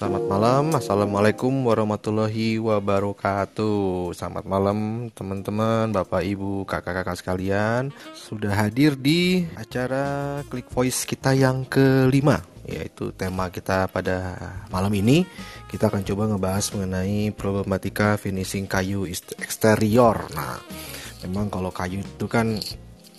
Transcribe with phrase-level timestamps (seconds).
[0.00, 4.16] Selamat malam, Assalamualaikum warahmatullahi wabarakatuh.
[4.16, 7.92] Selamat malam teman-teman, bapak ibu, kakak-kakak sekalian.
[8.16, 14.40] Sudah hadir di acara Klik Voice kita yang kelima Yaitu tema kita pada
[14.72, 15.28] malam ini.
[15.68, 19.04] Kita akan coba ngebahas mengenai problematika finishing kayu
[19.36, 20.16] eksterior.
[20.32, 20.64] Nah,
[21.28, 22.56] memang kalau kayu itu kan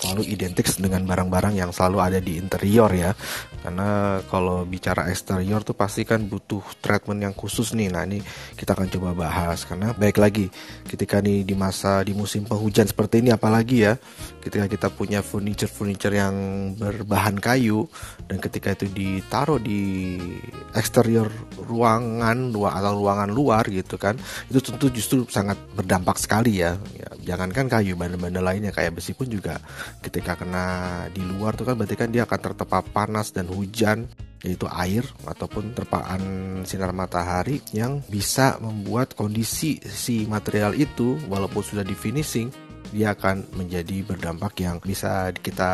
[0.02, 3.14] selalu identik dengan barang-barang yang selalu ada di interior ya
[3.62, 7.94] karena kalau bicara eksterior tuh pasti kan butuh treatment yang khusus nih.
[7.94, 8.18] Nah ini
[8.58, 9.70] kita akan coba bahas.
[9.70, 10.50] Karena baik lagi
[10.90, 13.94] ketika nih di masa di musim penghujan seperti ini apalagi ya
[14.42, 16.36] ketika kita punya furniture-furniture yang
[16.76, 17.86] berbahan kayu
[18.26, 20.18] dan ketika itu ditaruh di
[20.74, 21.30] eksterior
[21.62, 24.18] ruangan luar atau ruangan luar gitu kan
[24.50, 29.30] itu tentu justru sangat berdampak sekali ya, ya jangankan kayu benda-benda lainnya kayak besi pun
[29.30, 29.62] juga
[30.02, 34.10] ketika kena di luar tuh kan berarti kan dia akan tertepap panas dan hujan
[34.42, 36.22] yaitu air ataupun terpaan
[36.66, 42.50] sinar matahari yang bisa membuat kondisi si material itu walaupun sudah di finishing
[42.92, 45.72] dia akan menjadi berdampak yang bisa kita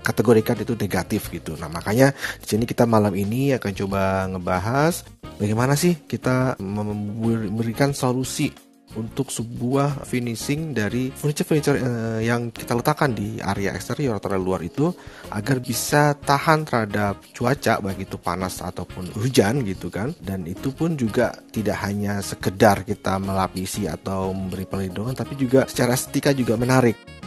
[0.00, 1.58] kategorikan itu negatif gitu.
[1.58, 5.04] Nah, makanya di sini kita malam ini akan coba ngebahas
[5.36, 13.40] bagaimana sih kita memberikan solusi untuk sebuah finishing dari furniture-furniture uh, yang kita letakkan di
[13.40, 14.92] area eksterior atau luar itu
[15.32, 20.12] agar bisa tahan terhadap cuaca baik itu panas ataupun hujan gitu kan.
[20.20, 25.94] Dan itu pun juga tidak hanya sekedar kita melapisi atau memberi perlindungan tapi juga secara
[25.94, 27.21] estetika juga menarik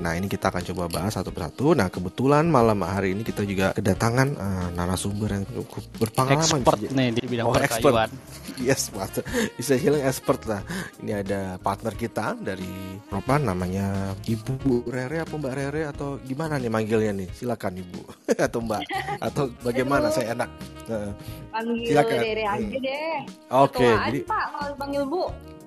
[0.00, 1.72] Nah ini kita akan coba bahas satu persatu.
[1.72, 6.60] Nah kebetulan malam hari ini kita juga kedatangan uh, narasumber yang cukup berpengalaman.
[6.60, 8.10] Expert nih di bidang oh, perkayuan.
[8.56, 9.20] Yes, master.
[9.52, 10.64] bisa hilang expert lah.
[11.04, 16.72] Ini ada partner kita dari Ropan namanya Ibu Rere apa Mbak Rere atau gimana nih
[16.72, 17.28] manggilnya nih?
[17.36, 18.00] Silakan Ibu
[18.48, 18.82] atau Mbak
[19.20, 20.48] atau bagaimana saya enak.
[20.88, 21.12] Uh,
[21.52, 22.16] Panggil silakan.
[22.24, 22.80] Rere aja hmm.
[22.80, 23.18] deh.
[23.52, 25.24] Oke, okay, jadi Pak kalau panggil Bu.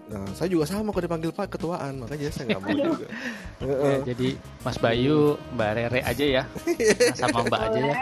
[0.10, 3.08] Nah, saya juga sama kalau dipanggil Pak ketuaan, makanya saya nggak mau juga.
[3.62, 4.30] ya, jadi
[4.66, 6.44] Mas Bayu, Mbak Rere aja ya,
[7.22, 7.96] sama Mbak aja ya,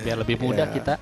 [0.00, 0.74] biar lebih mudah ya.
[0.80, 0.94] kita.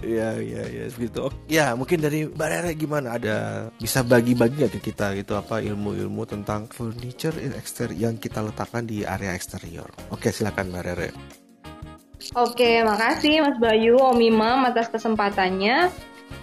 [0.00, 1.28] Iya iya iya gitu.
[1.48, 3.16] Ya mungkin dari Mbak Rere gimana?
[3.20, 3.36] Ada
[3.76, 9.04] bisa bagi-bagi nggak ke kita gitu apa ilmu-ilmu tentang furniture eksterior yang kita letakkan di
[9.04, 9.88] area eksterior?
[10.12, 11.10] Oke silakan Mbak Rere.
[12.36, 15.88] Oke, makasih Mas Bayu, Om Imam atas kesempatannya.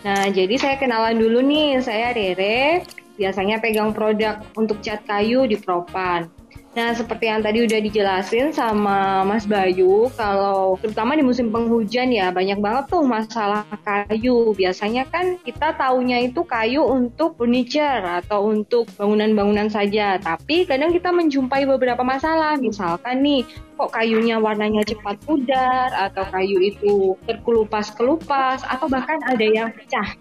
[0.01, 2.81] Nah, jadi saya kenalan dulu nih, saya Rere
[3.17, 6.29] biasanya pegang produk untuk cat kayu di Propan.
[6.77, 12.29] Nah, seperti yang tadi udah dijelasin sama Mas Bayu, kalau terutama di musim penghujan ya
[12.29, 14.53] banyak banget tuh masalah kayu.
[14.53, 20.21] Biasanya kan kita taunya itu kayu untuk furniture atau untuk bangunan-bangunan saja.
[20.21, 22.61] Tapi kadang kita menjumpai beberapa masalah.
[22.61, 23.41] Misalkan nih,
[23.73, 30.13] kok kayunya warnanya cepat pudar atau kayu itu terkelupas-kelupas atau bahkan ada yang pecah.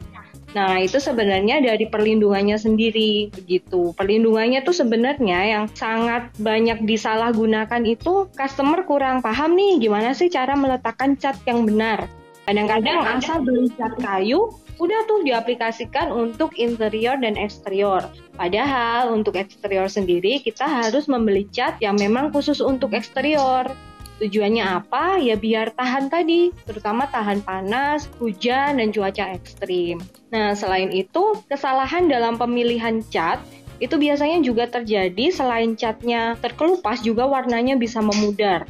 [0.56, 3.92] Nah, itu sebenarnya dari perlindungannya sendiri begitu.
[3.92, 10.56] Perlindungannya tuh sebenarnya yang sangat banyak disalahgunakan itu customer kurang paham nih gimana sih cara
[10.56, 12.08] meletakkan cat yang benar.
[12.48, 14.48] Kadang-kadang asal beli cat kayu
[14.80, 18.00] udah tuh diaplikasikan untuk interior dan eksterior.
[18.40, 23.68] Padahal untuk eksterior sendiri kita harus membeli cat yang memang khusus untuk eksterior.
[24.16, 25.20] Tujuannya apa?
[25.20, 30.00] Ya biar tahan tadi, terutama tahan panas, hujan, dan cuaca ekstrim.
[30.32, 33.44] Nah, selain itu, kesalahan dalam pemilihan cat
[33.76, 38.64] itu biasanya juga terjadi selain catnya terkelupas juga warnanya bisa memudar.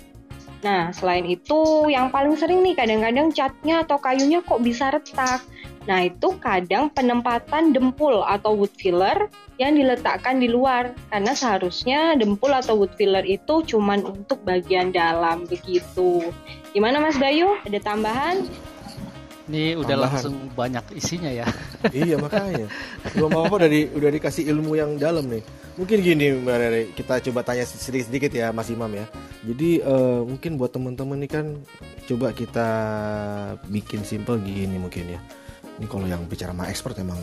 [0.66, 5.38] Nah, selain itu yang paling sering nih kadang-kadang catnya atau kayunya kok bisa retak.
[5.87, 9.31] Nah, itu kadang penempatan dempul atau wood filler
[9.62, 10.91] yang diletakkan di luar.
[11.15, 16.34] Karena seharusnya dempul atau wood filler itu cuma untuk bagian dalam begitu.
[16.75, 17.62] Gimana Mas Bayu?
[17.62, 18.43] Ada tambahan?
[19.47, 20.11] Ini udah tambahan.
[20.11, 21.47] langsung banyak isinya ya.
[21.95, 22.67] iya makanya.
[23.15, 25.43] Belum apa-apa udah, di, udah dikasih ilmu yang dalam nih.
[25.79, 29.07] Mungkin gini Mbak Rere, kita coba tanya sedikit-sedikit ya Mas Imam ya.
[29.47, 31.47] Jadi uh, mungkin buat teman-teman ini kan
[32.11, 32.69] coba kita
[33.71, 35.21] bikin simple gini mungkin ya
[35.76, 37.21] ini kalau yang bicara sama expert emang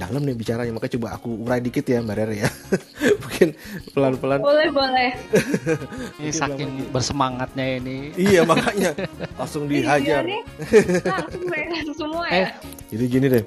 [0.00, 2.50] dalam nih bicaranya makanya coba aku urai dikit ya mbak Rere ya.
[3.22, 3.48] Mungkin
[3.92, 4.40] pelan-pelan.
[4.40, 5.10] Boleh boleh.
[6.24, 8.16] Ini saking bersemangatnya ini.
[8.16, 8.96] Iya makanya.
[9.36, 10.24] Langsung dihajar.
[10.24, 10.40] iya
[11.68, 12.48] langsung semua ya?
[12.48, 12.48] Eh,
[12.96, 13.44] jadi gini deh.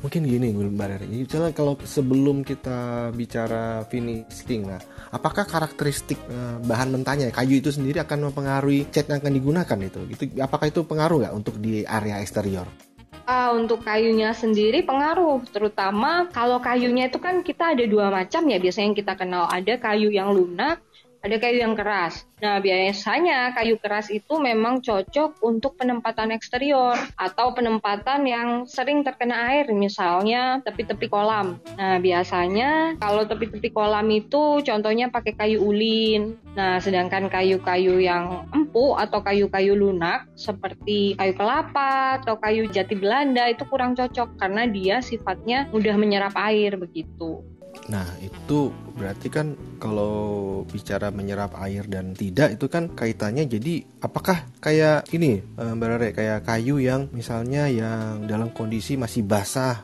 [0.00, 1.04] Mungkin gini mbak Rere.
[1.12, 4.80] Misalnya kalau sebelum kita bicara finishing nah
[5.12, 10.00] apakah karakteristik uh, bahan mentahnya kayu itu sendiri akan mempengaruhi cat yang akan digunakan itu.
[10.08, 12.91] Itu apakah itu pengaruh nggak untuk di area eksterior
[13.22, 18.58] Uh, untuk kayunya sendiri pengaruh, terutama kalau kayunya itu kan kita ada dua macam ya.
[18.58, 20.82] Biasanya yang kita kenal ada kayu yang lunak
[21.22, 22.26] ada kayu yang keras.
[22.42, 29.54] Nah, biasanya kayu keras itu memang cocok untuk penempatan eksterior atau penempatan yang sering terkena
[29.54, 31.62] air, misalnya tepi-tepi kolam.
[31.78, 36.34] Nah, biasanya kalau tepi-tepi kolam itu contohnya pakai kayu ulin.
[36.58, 43.46] Nah, sedangkan kayu-kayu yang empuk atau kayu-kayu lunak seperti kayu kelapa atau kayu jati Belanda
[43.46, 47.51] itu kurang cocok karena dia sifatnya mudah menyerap air begitu.
[47.90, 54.46] Nah, itu berarti kan kalau bicara menyerap air dan tidak itu kan kaitannya jadi apakah
[54.62, 59.82] kayak ini eh, Mbak Rere kayak kayu yang misalnya yang dalam kondisi masih basah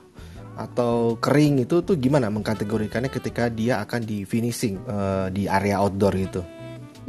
[0.58, 6.18] atau kering itu tuh gimana mengkategorikannya ketika dia akan di finishing uh, di area outdoor
[6.18, 6.42] gitu?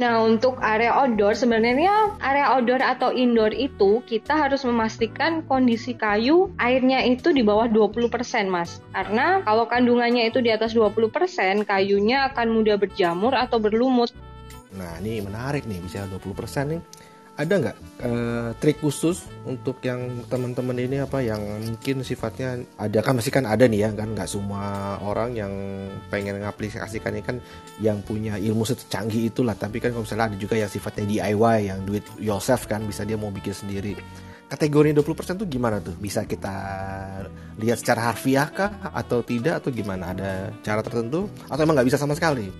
[0.00, 6.48] Nah, untuk area outdoor sebenarnya area outdoor atau indoor itu kita harus memastikan kondisi kayu
[6.56, 8.08] airnya itu di bawah 20%,
[8.48, 8.80] Mas.
[8.96, 14.08] Karena kalau kandungannya itu di atas 20%, kayunya akan mudah berjamur atau berlumut.
[14.72, 16.80] Nah, ini menarik nih, bisa 20% nih
[17.40, 23.16] ada nggak uh, trik khusus untuk yang teman-teman ini apa yang mungkin sifatnya ada kan
[23.16, 24.12] masih kan ada nih ya kan?
[24.12, 25.52] Nggak semua orang yang
[26.12, 27.36] pengen ngaplikasikan ini kan
[27.80, 29.56] yang punya ilmu secanggih itulah.
[29.56, 33.16] Tapi kan kalau misalnya ada juga yang sifatnya DIY yang duit yourself kan bisa dia
[33.16, 33.96] mau bikin sendiri.
[34.50, 35.94] Kategori 20% tuh gimana tuh?
[35.94, 36.52] Bisa kita
[37.56, 40.10] lihat secara harfiah kah atau tidak atau gimana?
[40.12, 41.30] Ada cara tertentu?
[41.46, 42.50] Atau emang nggak bisa sama sekali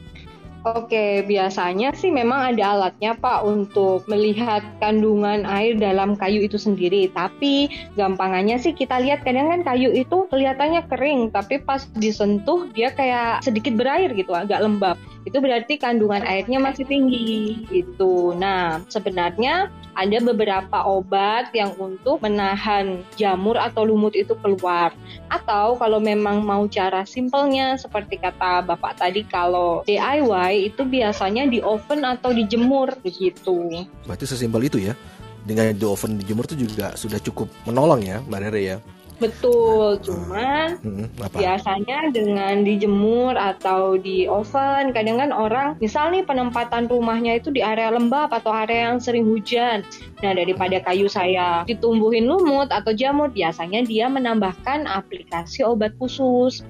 [0.60, 7.08] Oke, biasanya sih memang ada alatnya Pak untuk melihat kandungan air dalam kayu itu sendiri.
[7.16, 12.92] Tapi gampangannya sih kita lihat kadang kan kayu itu kelihatannya kering, tapi pas disentuh dia
[12.92, 15.00] kayak sedikit berair gitu, agak lembab.
[15.28, 18.32] Itu berarti kandungan airnya masih tinggi gitu.
[18.36, 24.96] Nah, sebenarnya ada beberapa obat yang untuk menahan jamur atau lumut itu keluar.
[25.28, 31.60] Atau kalau memang mau cara simpelnya seperti kata Bapak tadi kalau DIY itu biasanya di
[31.60, 33.84] oven atau dijemur begitu.
[34.08, 34.96] Berarti sesimpel itu ya.
[35.40, 38.76] Dengan di oven dijemur itu juga sudah cukup menolong ya Mbak Rere ya.
[39.20, 46.88] Betul, cuman hmm, biasanya dengan dijemur atau di oven, kadang kan orang, misal nih penempatan
[46.88, 49.84] rumahnya itu di area lembab atau area yang sering hujan.
[50.24, 56.64] Nah, daripada kayu saya ditumbuhin lumut atau jamur, biasanya dia menambahkan aplikasi obat khusus.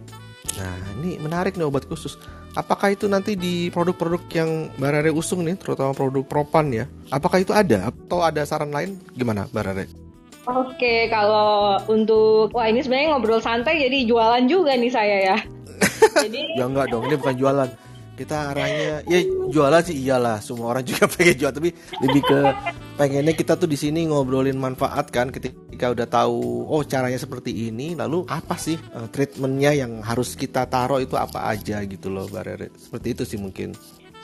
[0.58, 2.18] Nah, ini menarik nih obat khusus.
[2.58, 6.90] Apakah itu nanti di produk-produk yang Mbak Rere usung nih, terutama produk propan ya?
[7.14, 8.98] Apakah itu ada atau ada saran lain?
[9.14, 10.09] Gimana Mbak Rere?
[10.48, 15.38] Oke, kalau untuk wah ini sebenarnya ngobrol santai jadi jualan juga nih saya ya.
[16.24, 17.68] jadi ya enggak dong, ini bukan jualan.
[18.16, 21.70] Kita arahnya ya jualan sih iyalah, semua orang juga pengen jual tapi
[22.04, 22.40] lebih ke
[23.00, 27.96] pengennya kita tuh di sini ngobrolin manfaat kan ketika udah tahu oh caranya seperti ini
[27.96, 32.76] lalu apa sih uh, treatmentnya yang harus kita taruh itu apa aja gitu loh Mbak
[32.76, 33.72] Seperti itu sih mungkin.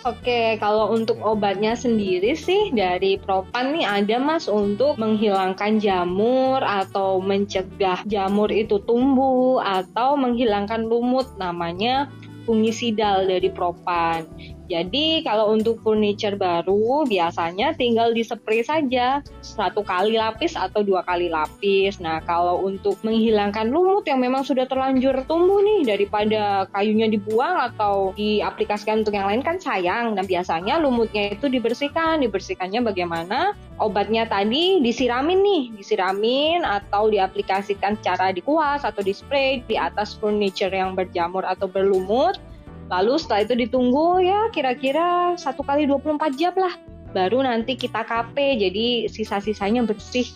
[0.06, 7.18] Oke, kalau untuk obatnya sendiri sih dari Propan nih ada Mas untuk menghilangkan jamur atau
[7.18, 12.06] mencegah jamur itu tumbuh atau menghilangkan lumut namanya
[12.46, 14.30] fungisidal dari Propan.
[14.66, 21.06] Jadi kalau untuk furniture baru biasanya tinggal di spray saja satu kali lapis atau dua
[21.06, 22.02] kali lapis.
[22.02, 28.10] Nah kalau untuk menghilangkan lumut yang memang sudah terlanjur tumbuh nih daripada kayunya dibuang atau
[28.18, 30.18] diaplikasikan untuk yang lain kan sayang.
[30.18, 32.26] Nah biasanya lumutnya itu dibersihkan.
[32.26, 33.54] Dibersihkannya bagaimana?
[33.78, 40.72] Obatnya tadi disiramin nih, disiramin atau diaplikasikan secara dikuas atau di spray di atas furniture
[40.72, 42.40] yang berjamur atau berlumut
[42.86, 46.74] Lalu setelah itu ditunggu ya kira-kira satu kali 24 jam lah.
[47.10, 50.28] Baru nanti kita KP jadi sisa-sisanya bersih.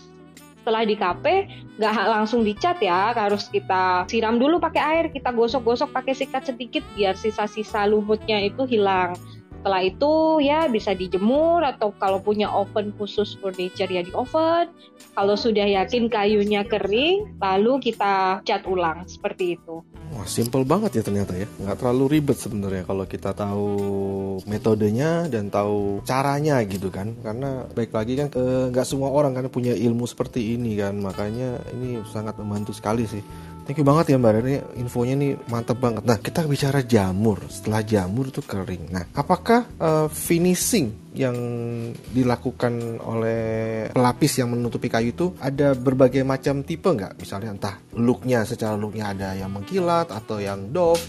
[0.61, 1.25] Setelah di KP
[1.81, 6.85] nggak langsung dicat ya, harus kita siram dulu pakai air, kita gosok-gosok pakai sikat sedikit
[6.93, 9.17] biar sisa-sisa lumutnya itu hilang.
[9.61, 14.73] Setelah itu ya bisa dijemur atau kalau punya oven khusus furniture ya di oven.
[15.13, 19.85] Kalau sudah yakin kayunya kering, lalu kita cat ulang seperti itu.
[20.21, 21.49] Wah, simple banget ya ternyata ya.
[21.49, 23.73] Nggak terlalu ribet sebenarnya kalau kita tahu
[24.45, 27.17] metodenya dan tahu caranya gitu kan.
[27.25, 30.93] Karena baik lagi kan eh, nggak semua orang kan punya ilmu seperti ini kan.
[31.01, 33.25] Makanya ini sangat membantu sekali sih.
[33.61, 36.01] Thank you banget ya Mbak Rani, infonya nih mantep banget.
[36.01, 38.89] Nah kita bicara jamur, setelah jamur itu kering.
[38.89, 41.37] Nah apakah uh, finishing yang
[42.09, 47.21] dilakukan oleh pelapis yang menutupi kayu itu ada berbagai macam tipe nggak?
[47.21, 50.99] Misalnya entah looknya secara looknya ada yang mengkilat atau yang doff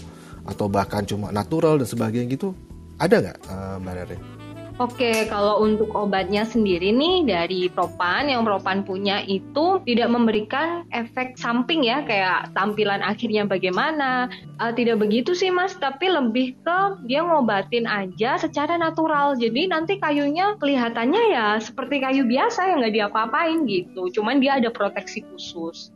[0.45, 2.53] atau bahkan cuma natural dan sebagainya gitu.
[3.01, 4.32] Ada nggak uh, Mbak Rani?
[4.81, 11.37] Oke, kalau untuk obatnya sendiri nih dari Propan yang Propan punya itu tidak memberikan efek
[11.37, 14.33] samping ya kayak tampilan akhirnya bagaimana.
[14.57, 19.37] Uh, tidak begitu sih Mas, tapi lebih ke dia ngobatin aja secara natural.
[19.37, 24.09] Jadi nanti kayunya kelihatannya ya seperti kayu biasa yang nggak diapa-apain gitu.
[24.09, 25.93] Cuman dia ada proteksi khusus.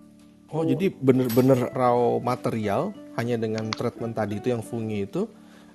[0.53, 5.25] Oh, jadi bener-bener raw material hanya dengan treatment tadi itu yang fungi itu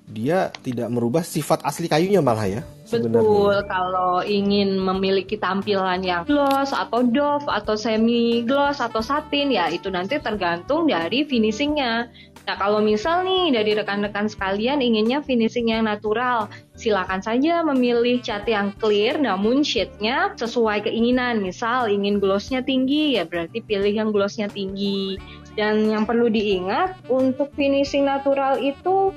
[0.08, 2.62] dia tidak merubah sifat asli kayunya malah ya
[2.92, 3.24] sebenarnya.
[3.24, 9.72] Betul, kalau ingin memiliki tampilan yang gloss atau doff atau semi gloss atau satin ya
[9.72, 12.12] itu nanti tergantung dari finishingnya.
[12.42, 18.42] Nah kalau misal nih dari rekan-rekan sekalian inginnya finishing yang natural, silakan saja memilih cat
[18.50, 21.38] yang clear namun shade-nya sesuai keinginan.
[21.38, 25.16] Misal ingin glossnya tinggi ya berarti pilih yang glossnya tinggi.
[25.52, 29.14] Dan yang perlu diingat untuk finishing natural itu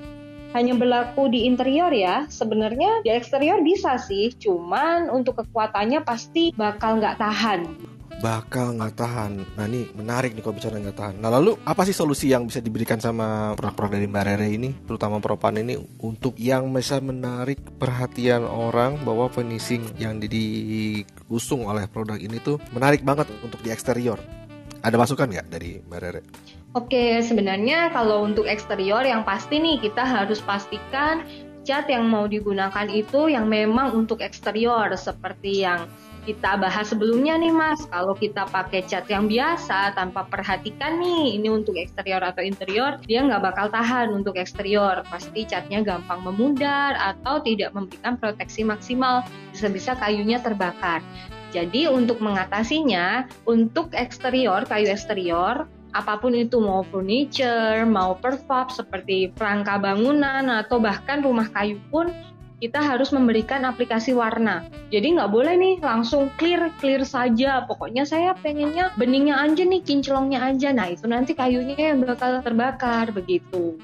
[0.56, 2.24] hanya berlaku di interior ya.
[2.32, 7.62] Sebenarnya di eksterior bisa sih, cuman untuk kekuatannya pasti bakal nggak tahan
[8.24, 9.44] bakal nggak tahan.
[9.60, 11.16] Nah ini menarik nih kalau bicara nggak tahan.
[11.20, 15.20] Nah lalu apa sih solusi yang bisa diberikan sama produk-produk dari Mbak Rere ini, terutama
[15.20, 22.40] Propan ini untuk yang bisa menarik perhatian orang bahwa finishing yang diusung oleh produk ini
[22.40, 24.18] tuh menarik banget untuk di eksterior.
[24.86, 26.22] Ada masukan nggak dari Mbak Rere?
[26.76, 31.24] Oke, sebenarnya kalau untuk eksterior yang pasti nih kita harus pastikan
[31.64, 35.88] cat yang mau digunakan itu yang memang untuk eksterior seperti yang
[36.28, 37.88] kita bahas sebelumnya nih Mas.
[37.88, 43.24] Kalau kita pakai cat yang biasa tanpa perhatikan nih ini untuk eksterior atau interior, dia
[43.24, 45.00] nggak bakal tahan untuk eksterior.
[45.08, 49.24] Pasti catnya gampang memudar atau tidak memberikan proteksi maksimal.
[49.56, 51.00] Bisa-bisa kayunya terbakar.
[51.56, 59.32] Jadi untuk mengatasinya, untuk eksterior, kayu eksterior, apa pun itu mau furniture, mau perfab seperti
[59.32, 62.12] perangka bangunan atau bahkan rumah kayu pun
[62.60, 64.68] kita harus memberikan aplikasi warna.
[64.92, 67.64] Jadi nggak boleh nih langsung clear clear saja.
[67.64, 70.76] Pokoknya saya pengennya beningnya aja nih, kinclongnya aja.
[70.76, 73.80] Nah itu nanti kayunya yang bakal terbakar begitu.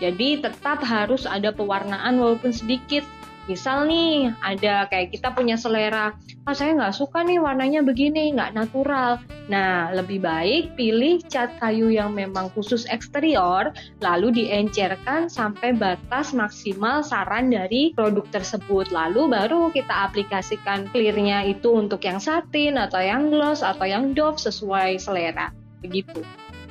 [0.00, 3.04] Jadi tetap harus ada pewarnaan walaupun sedikit
[3.50, 6.14] Misal nih ada kayak kita punya selera,
[6.46, 9.18] ah saya nggak suka nih warnanya begini, nggak natural.
[9.50, 17.02] Nah lebih baik pilih cat kayu yang memang khusus eksterior, lalu diencerkan sampai batas maksimal
[17.02, 18.94] saran dari produk tersebut.
[18.94, 24.38] Lalu baru kita aplikasikan clearnya itu untuk yang satin atau yang gloss atau yang doff
[24.38, 25.50] sesuai selera.
[25.82, 26.22] Begitu.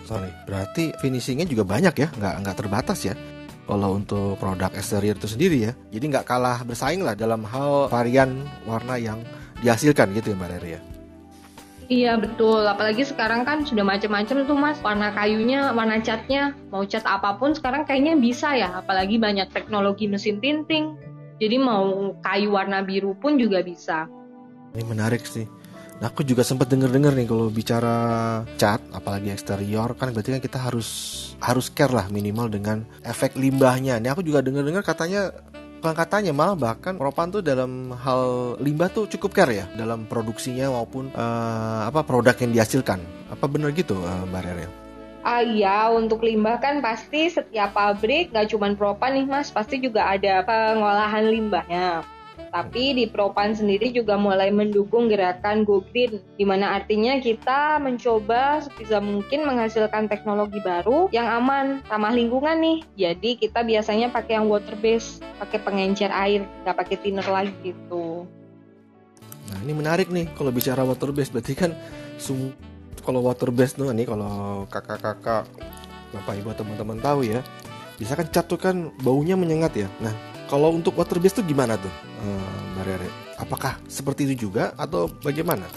[0.07, 3.13] Sorry, berarti finishingnya juga banyak ya, nggak nggak terbatas ya?
[3.69, 5.73] Kalau untuk produk eksterior itu sendiri ya.
[5.93, 9.21] Jadi nggak kalah bersaing lah dalam hal varian warna yang
[9.61, 10.81] dihasilkan gitu ya Mbak Rere ya.
[11.89, 17.01] Iya betul, apalagi sekarang kan sudah macam-macam tuh mas warna kayunya, warna catnya, mau cat
[17.01, 20.93] apa pun sekarang kayaknya bisa ya, apalagi banyak teknologi mesin tinting.
[21.41, 24.05] Jadi mau kayu warna biru pun juga bisa.
[24.77, 25.49] Ini menarik sih.
[25.99, 27.95] Nah, aku juga sempat denger-dengar nih kalau bicara
[28.55, 30.87] cat, apalagi eksterior kan berarti kan kita harus
[31.43, 33.99] harus care lah minimal dengan efek limbahnya.
[33.99, 35.27] Ini aku juga denger-dengar katanya
[35.83, 40.71] bukan katanya malah bahkan Propan tuh dalam hal limbah tuh cukup care ya dalam produksinya
[40.71, 43.03] maupun uh, apa produk yang dihasilkan.
[43.27, 44.67] Apa benar gitu uh, Mbak Rere?
[45.27, 50.07] Ah iya, untuk limbah kan pasti setiap pabrik nggak cuma Propan nih mas, pasti juga
[50.07, 52.07] ada pengolahan limbahnya.
[52.49, 58.65] Tapi di Propan sendiri juga mulai mendukung gerakan Go Green, di mana artinya kita mencoba
[58.65, 62.77] sebisa mungkin menghasilkan teknologi baru yang aman, ramah lingkungan nih.
[62.97, 68.25] Jadi kita biasanya pakai yang water base, pakai pengencer air, nggak pakai thinner lagi gitu.
[69.49, 71.71] Nah ini menarik nih kalau bicara water base, berarti kan
[72.17, 72.53] sum
[73.01, 75.47] kalau water base tuh nih kalau kakak-kakak
[76.13, 77.41] bapak ibu teman-teman tahu ya
[78.01, 80.13] bisa kan cat tuh kan baunya menyengat ya nah
[80.49, 81.93] kalau untuk water base itu gimana tuh,
[82.25, 83.09] uh, Mbak Rere?
[83.37, 85.69] Apakah seperti itu juga atau bagaimana?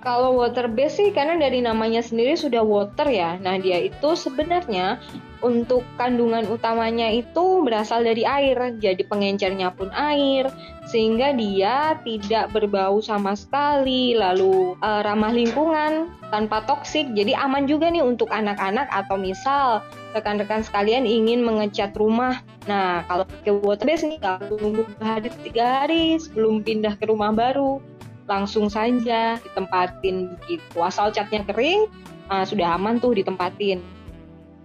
[0.00, 3.36] Kalau water base sih karena dari namanya sendiri sudah water ya.
[3.36, 4.96] Nah, dia itu sebenarnya
[5.44, 8.56] untuk kandungan utamanya itu berasal dari air.
[8.80, 10.48] Jadi pengencernya pun air
[10.88, 17.12] sehingga dia tidak berbau sama sekali, lalu uh, ramah lingkungan, tanpa toksik.
[17.12, 19.84] Jadi aman juga nih untuk anak-anak atau misal
[20.16, 22.40] rekan-rekan sekalian ingin mengecat rumah.
[22.64, 24.82] Nah, kalau pakai water base nih perlu nunggu
[25.44, 27.99] tiga hari sebelum pindah ke rumah baru
[28.30, 30.76] langsung saja ditempatin begitu.
[30.78, 31.90] Asal catnya kering,
[32.30, 33.82] uh, sudah aman tuh ditempatin.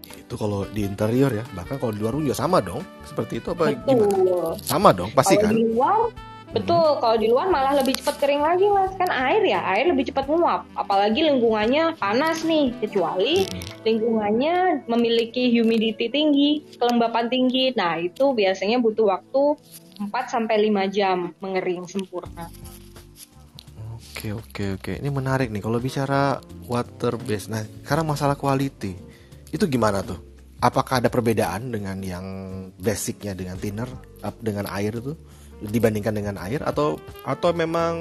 [0.06, 2.86] Itu kalau di interior ya, bahkan kalau di luar juga sama dong.
[3.02, 4.06] Seperti itu apa Betul.
[4.06, 4.54] gimana?
[4.62, 5.54] Sama dong, pasti kalau kan?
[5.58, 6.00] Di luar
[6.56, 10.08] Betul, kalau di luar malah lebih cepat kering lagi mas, kan air ya, air lebih
[10.08, 10.64] cepat menguap.
[10.80, 13.44] Apalagi lingkungannya panas nih, kecuali
[13.84, 17.76] lingkungannya memiliki humidity tinggi, kelembapan tinggi.
[17.76, 19.60] Nah itu biasanya butuh waktu
[20.00, 22.48] 4 sampai 5 jam mengering sempurna.
[24.26, 24.94] Oke oke oke.
[25.06, 27.46] Ini menarik nih kalau bicara water base.
[27.46, 28.98] Nah, karena masalah quality
[29.54, 30.18] itu gimana tuh?
[30.58, 32.26] Apakah ada perbedaan dengan yang
[32.82, 33.86] basicnya dengan thinner
[34.42, 35.14] dengan air itu
[35.62, 37.94] dibandingkan dengan air atau atau memang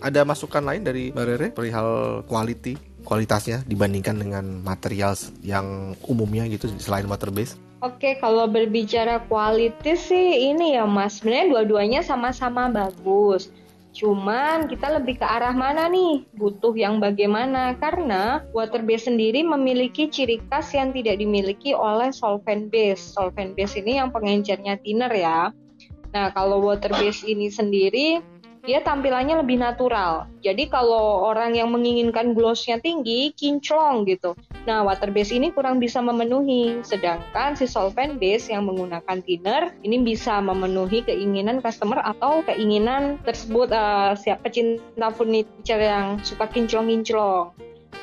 [0.00, 6.72] ada masukan lain dari Mbak Rere perihal quality kualitasnya dibandingkan dengan material yang umumnya gitu
[6.80, 7.60] selain water base?
[7.84, 13.52] Oke, kalau berbicara kualitas sih ini ya Mas, sebenarnya dua-duanya sama-sama bagus.
[13.98, 16.22] Cuman kita lebih ke arah mana nih?
[16.38, 17.74] Butuh yang bagaimana?
[17.82, 23.02] Karena water base sendiri memiliki ciri khas yang tidak dimiliki oleh solvent base.
[23.02, 25.50] Solvent base ini yang pengencernya thinner ya.
[26.14, 28.22] Nah, kalau water base ini sendiri
[28.64, 30.26] dia tampilannya lebih natural.
[30.42, 34.34] Jadi kalau orang yang menginginkan glossnya tinggi, kinclong gitu.
[34.66, 36.82] Nah, water base ini kurang bisa memenuhi.
[36.82, 43.72] Sedangkan si solvent base yang menggunakan thinner ini bisa memenuhi keinginan customer atau keinginan tersebut
[43.72, 47.54] uh, siap pecinta furniture yang suka kinclong-kinclong.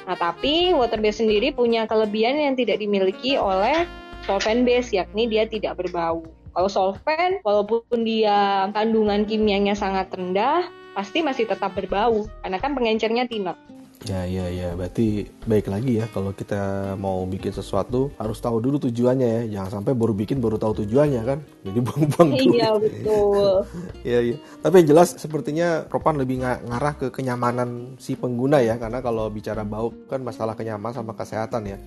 [0.06, 3.90] Nah, tapi water base sendiri punya kelebihan yang tidak dimiliki oleh
[4.26, 6.26] solvent base, yakni dia tidak berbau.
[6.56, 13.28] Kalau solvent, walaupun dia kandungan kimianya sangat rendah, pasti masih tetap berbau karena kan pengencernya
[13.28, 13.60] thinner.
[14.06, 14.70] Ya, ya, ya.
[14.78, 19.42] Berarti baik lagi ya kalau kita mau bikin sesuatu harus tahu dulu tujuannya ya.
[19.60, 21.40] Jangan sampai baru bikin baru tahu tujuannya kan.
[21.66, 22.54] Jadi buang-buang dulu.
[22.56, 23.56] Iya, betul.
[24.08, 24.38] Iya, iya.
[24.62, 28.78] Tapi yang jelas sepertinya Ropan lebih ngarah ke kenyamanan si pengguna ya.
[28.78, 31.78] Karena kalau bicara bau kan masalah kenyamanan sama kesehatan ya.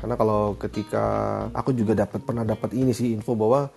[0.00, 1.04] Karena kalau ketika
[1.52, 3.68] aku juga dapat pernah dapat ini sih info bahwa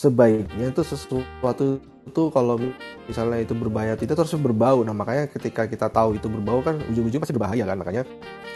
[0.00, 1.76] sebaiknya itu sesuatu
[2.08, 2.56] itu kalau
[3.04, 4.80] misalnya itu berbahaya tidak terus berbau.
[4.80, 7.76] Nah makanya ketika kita tahu itu berbau kan ujung-ujungnya pasti berbahaya kan?
[7.76, 8.02] Makanya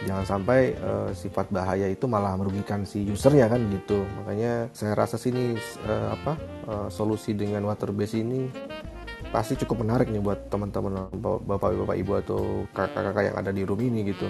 [0.09, 4.01] jangan sampai uh, sifat bahaya itu malah merugikan si usernya kan gitu.
[4.25, 5.53] Makanya saya rasa sini
[5.85, 6.33] uh, apa
[6.65, 8.49] uh, solusi dengan water base ini
[9.29, 11.13] pasti cukup menarik nih buat teman-teman
[11.45, 12.39] bapak-bapak ibu atau
[12.73, 14.25] kakak-kakak yang ada di room ini gitu.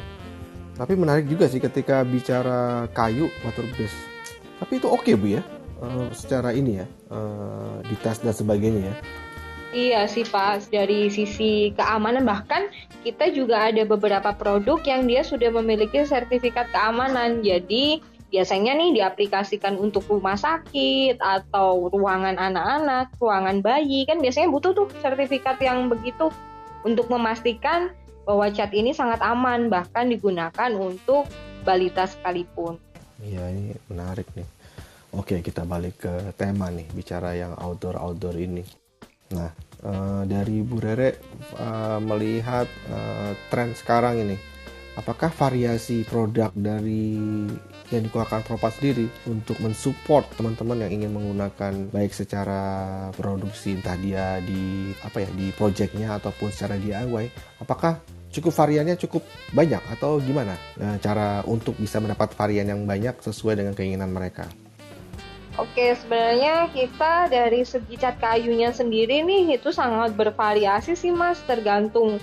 [0.75, 4.15] Tapi menarik juga sih ketika bicara kayu water base
[4.55, 5.41] tapi itu oke okay, bu ya
[5.81, 8.95] uh, secara ini ya uh, di tes dan sebagainya ya.
[9.75, 12.71] Iya sih Pak, dari sisi keamanan bahkan
[13.03, 17.43] kita juga ada beberapa produk yang dia sudah memiliki sertifikat keamanan.
[17.43, 17.99] Jadi
[18.31, 24.87] biasanya nih diaplikasikan untuk rumah sakit atau ruangan anak-anak, ruangan bayi kan biasanya butuh tuh
[25.03, 26.31] sertifikat yang begitu
[26.87, 27.91] untuk memastikan
[28.23, 31.27] bahwa cat ini sangat aman bahkan digunakan untuk
[31.67, 32.79] balita sekalipun.
[33.19, 34.54] Iya ini menarik nih.
[35.15, 38.59] Oke, kita balik ke tema nih, bicara yang outdoor-outdoor ini.
[39.31, 39.47] Nah,
[39.87, 41.15] uh, dari Bu Rere
[41.55, 44.35] uh, melihat uh, tren sekarang ini,
[44.99, 47.15] apakah variasi produk dari
[47.95, 52.61] yang dikeluarkan Propa sendiri untuk mensupport teman-teman yang ingin menggunakan baik secara
[53.15, 57.25] produksi entah dia di apa ya di projectnya ataupun secara DIY,
[57.63, 58.03] apakah
[58.35, 59.23] cukup variannya cukup
[59.55, 64.64] banyak atau gimana nah, cara untuk bisa mendapat varian yang banyak sesuai dengan keinginan mereka?
[65.55, 72.19] Oke, sebenarnya kita dari segi cat kayunya sendiri nih itu sangat bervariasi sih Mas, tergantung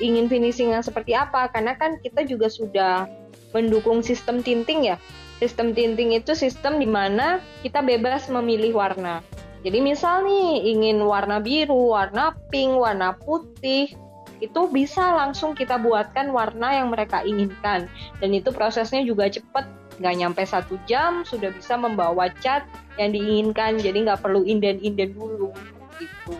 [0.00, 1.52] ingin finishingnya seperti apa.
[1.52, 3.04] Karena kan kita juga sudah
[3.52, 4.96] mendukung sistem tinting ya.
[5.44, 9.20] Sistem tinting itu sistem di mana kita bebas memilih warna.
[9.60, 13.92] Jadi misal nih ingin warna biru, warna pink, warna putih,
[14.40, 17.92] itu bisa langsung kita buatkan warna yang mereka inginkan.
[18.24, 19.68] Dan itu prosesnya juga cepat
[20.00, 22.64] nggak nyampe satu jam sudah bisa membawa cat
[22.96, 23.76] yang diinginkan.
[23.78, 25.52] Jadi nggak perlu inden-inden dulu
[26.00, 26.34] gitu.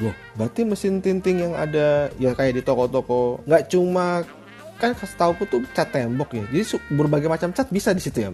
[0.00, 4.24] Loh berarti mesin tinting yang ada ya kayak di toko-toko nggak cuma
[4.80, 6.44] kan kasih tahu tuh cat tembok ya.
[6.48, 8.30] Jadi berbagai macam cat bisa di situ ya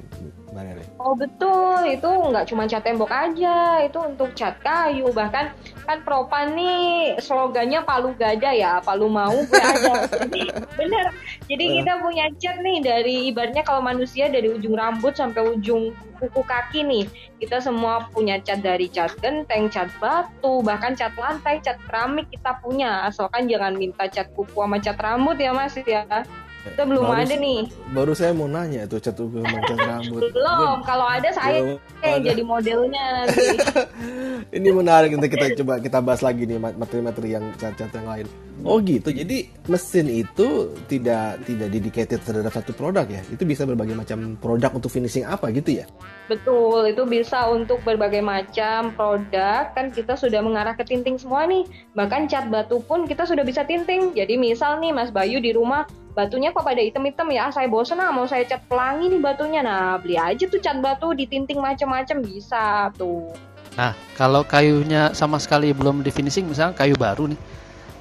[0.59, 5.14] Mbak Oh betul, itu nggak cuma cat tembok aja, itu untuk cat kayu.
[5.14, 5.44] Bahkan
[5.87, 9.35] kan Propan nih slogannya Palu Gada ya, Palu mau.
[10.18, 11.11] Jadi bener,
[11.47, 11.73] jadi uh.
[11.81, 16.83] kita punya cat nih dari ibaratnya kalau manusia dari ujung rambut sampai ujung kuku kaki
[16.83, 17.05] nih.
[17.38, 22.59] Kita semua punya cat dari cat genteng, cat batu, bahkan cat lantai, cat keramik kita
[22.59, 23.07] punya.
[23.07, 26.03] Asalkan jangan minta cat kuku sama cat rambut ya mas ya.
[26.66, 27.61] Kita belum baru, ada nih.
[27.94, 30.23] Baru saya mau nanya itu cat ukur cat rambut.
[30.37, 33.47] belum, kalau ada saya eh, jadi modelnya nanti.
[34.59, 38.27] Ini menarik nanti kita coba kita bahas lagi nih materi-materi yang cat-cat yang lain.
[38.66, 39.14] Oh gitu.
[39.14, 43.23] Jadi mesin itu tidak tidak dedicated terhadap satu produk ya.
[43.31, 45.87] Itu bisa berbagai macam produk untuk finishing apa gitu ya?
[46.27, 49.71] Betul, itu bisa untuk berbagai macam produk.
[49.79, 51.62] Kan kita sudah mengarah ke tinting semua nih.
[51.94, 54.11] Bahkan cat batu pun kita sudah bisa tinting.
[54.16, 55.87] Jadi misal nih Mas Bayu di rumah
[56.18, 59.94] batunya kok pada item-item ya saya bosen ah mau saya cat pelangi nih batunya nah
[60.02, 63.31] beli aja tuh cat batu ditinting macam-macam bisa tuh
[63.78, 67.38] Nah, kalau kayunya sama sekali belum di finishing, misalnya kayu baru nih,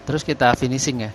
[0.10, 1.14] terus kita finishing ya.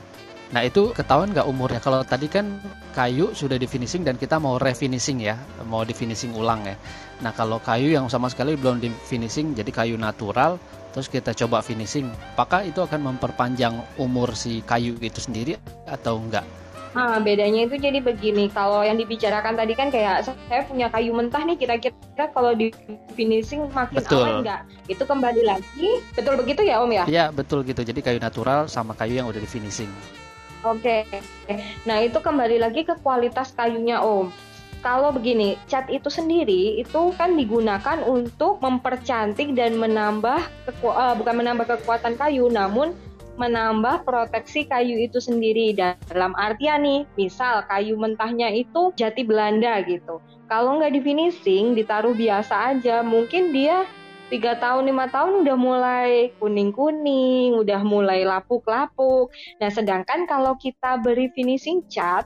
[0.54, 1.82] Nah, itu ketahuan nggak umurnya?
[1.82, 2.62] Kalau tadi kan
[2.94, 5.34] kayu sudah di finishing dan kita mau refinishing ya,
[5.66, 6.78] mau di finishing ulang ya.
[7.26, 10.62] Nah, kalau kayu yang sama sekali belum di finishing, jadi kayu natural,
[10.94, 12.06] terus kita coba finishing,
[12.38, 15.58] apakah itu akan memperpanjang umur si kayu itu sendiri
[15.90, 16.61] atau enggak?
[16.92, 18.52] Nah, bedanya itu jadi begini.
[18.52, 22.68] Kalau yang dibicarakan tadi kan kayak saya punya kayu mentah nih, kira-kira kalau di
[23.16, 24.20] finishing makin betul.
[24.20, 24.60] awet nggak?
[24.92, 25.88] Itu kembali lagi.
[26.12, 27.04] Betul begitu ya Om ya?
[27.08, 27.80] Iya, betul gitu.
[27.80, 29.88] Jadi kayu natural sama kayu yang udah di finishing.
[30.62, 31.08] Oke.
[31.88, 34.28] Nah, itu kembali lagi ke kualitas kayunya Om.
[34.82, 40.42] Kalau begini, cat itu sendiri itu kan digunakan untuk mempercantik dan menambah
[40.82, 42.90] uh, bukan menambah kekuatan kayu, namun
[43.36, 45.72] menambah proteksi kayu itu sendiri.
[45.76, 50.20] Dalam artian nih misal kayu mentahnya itu jati Belanda gitu.
[50.50, 53.00] Kalau nggak di finishing ditaruh biasa aja.
[53.00, 53.88] Mungkin dia
[54.32, 59.28] tiga tahun lima tahun udah mulai kuning kuning udah mulai lapuk lapuk
[59.60, 62.24] nah sedangkan kalau kita beri finishing cat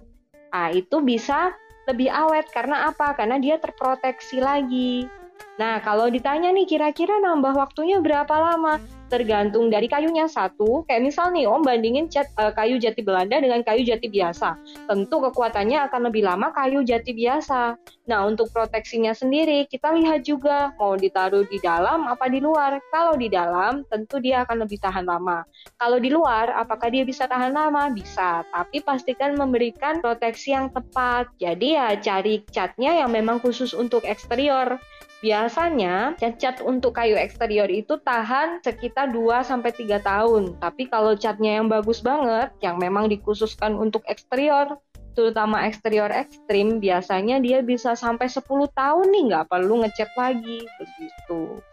[0.55, 1.51] ah itu bisa
[1.87, 2.51] lebih awet.
[2.51, 3.15] Karena apa?
[3.15, 5.07] Karena dia terproteksi lagi
[5.57, 8.77] Nah, kalau ditanya nih kira-kira nambah waktunya berapa lama?
[9.09, 10.83] tergantung dari kayunya satu.
[10.87, 14.59] Kayak misal nih Om bandingin cat uh, kayu jati Belanda dengan kayu jati biasa.
[14.87, 17.79] Tentu kekuatannya akan lebih lama kayu jati biasa.
[18.07, 22.79] Nah, untuk proteksinya sendiri kita lihat juga mau ditaruh di dalam apa di luar.
[22.91, 25.47] Kalau di dalam tentu dia akan lebih tahan lama.
[25.79, 27.91] Kalau di luar apakah dia bisa tahan lama?
[27.95, 31.31] Bisa, tapi pastikan memberikan proteksi yang tepat.
[31.39, 34.79] Jadi ya cari catnya yang memang khusus untuk eksterior.
[35.25, 40.61] Biasanya cat-cat untuk kayu eksterior itu tahan sekitar 2 sampai 3 tahun.
[40.61, 44.77] Tapi kalau catnya yang bagus banget, yang memang dikhususkan untuk eksterior,
[45.17, 48.45] terutama eksterior ekstrim, biasanya dia bisa sampai 10
[48.77, 51.65] tahun nih nggak perlu ngecat lagi begitu.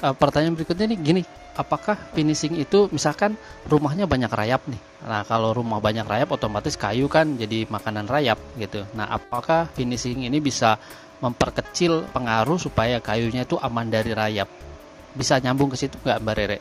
[0.00, 1.22] Uh, pertanyaan berikutnya nih gini,
[1.56, 3.36] apakah finishing itu misalkan
[3.68, 4.80] rumahnya banyak rayap nih?
[5.04, 8.84] Nah kalau rumah banyak rayap otomatis kayu kan jadi makanan rayap gitu.
[8.96, 10.80] Nah apakah finishing ini bisa
[11.20, 14.48] memperkecil pengaruh supaya kayunya itu aman dari rayap.
[15.12, 16.58] Bisa nyambung ke situ nggak Mbak Rere?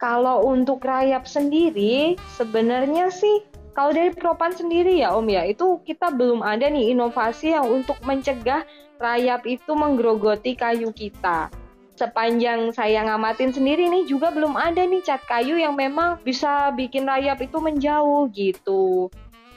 [0.00, 3.44] Kalau untuk rayap sendiri, sebenarnya sih
[3.76, 8.00] kalau dari propan sendiri ya Om ya, itu kita belum ada nih inovasi yang untuk
[8.02, 8.64] mencegah
[8.96, 11.52] rayap itu menggerogoti kayu kita.
[12.00, 17.04] Sepanjang saya ngamatin sendiri nih juga belum ada nih cat kayu yang memang bisa bikin
[17.04, 19.12] rayap itu menjauh gitu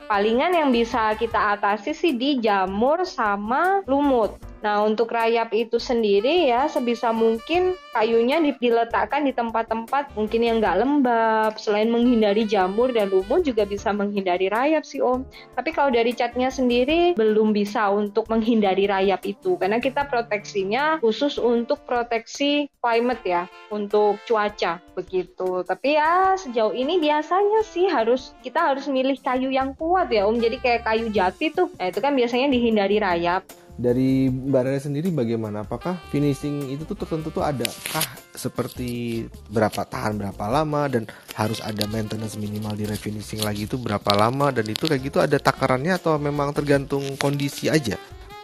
[0.05, 4.52] palingan yang bisa kita atasi sih di jamur sama lumut.
[4.63, 10.79] Nah, untuk rayap itu sendiri ya sebisa mungkin kayunya diletakkan di tempat-tempat mungkin yang nggak
[10.79, 11.51] lembab.
[11.59, 15.27] Selain menghindari jamur dan lumut juga bisa menghindari rayap sih Om.
[15.59, 21.35] Tapi kalau dari catnya sendiri belum bisa untuk menghindari rayap itu karena kita proteksinya khusus
[21.35, 25.67] untuk proteksi climate ya, untuk cuaca begitu.
[25.67, 30.39] Tapi ya sejauh ini biasanya sih harus kita harus milih kayu yang kuat ya Om.
[30.39, 31.67] Jadi kayak kayu jati tuh.
[31.75, 35.65] Nah, itu kan biasanya dihindari rayap dari Mbak Rere sendiri bagaimana?
[35.65, 41.57] Apakah finishing itu tuh tertentu tuh ada kah seperti berapa tahan berapa lama dan harus
[41.61, 45.97] ada maintenance minimal di refinishing lagi itu berapa lama dan itu kayak gitu ada takarannya
[45.97, 47.97] atau memang tergantung kondisi aja?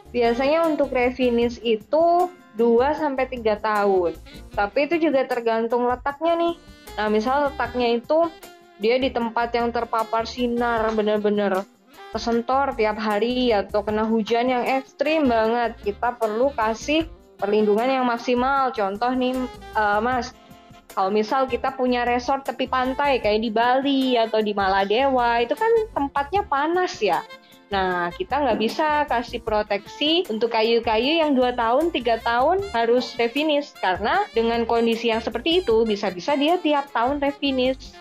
[0.10, 4.18] Biasanya untuk refinish itu 2 sampai 3 tahun.
[4.58, 6.54] Tapi itu juga tergantung letaknya nih.
[6.98, 8.28] Nah, misal letaknya itu
[8.82, 11.64] dia di tempat yang terpapar sinar bener-bener
[12.10, 17.06] kesentor tiap hari atau kena hujan yang ekstrim banget, kita perlu kasih
[17.38, 18.74] perlindungan yang maksimal.
[18.74, 19.38] Contoh nih,
[19.78, 20.34] uh, Mas,
[20.92, 25.72] kalau misal kita punya resort tepi pantai kayak di Bali atau di Maladewa, itu kan
[25.94, 27.22] tempatnya panas ya.
[27.70, 33.78] Nah, kita nggak bisa kasih proteksi untuk kayu-kayu yang 2 tahun, 3 tahun harus refinish.
[33.78, 37.94] Karena dengan kondisi yang seperti itu, bisa-bisa dia tiap tahun refinish.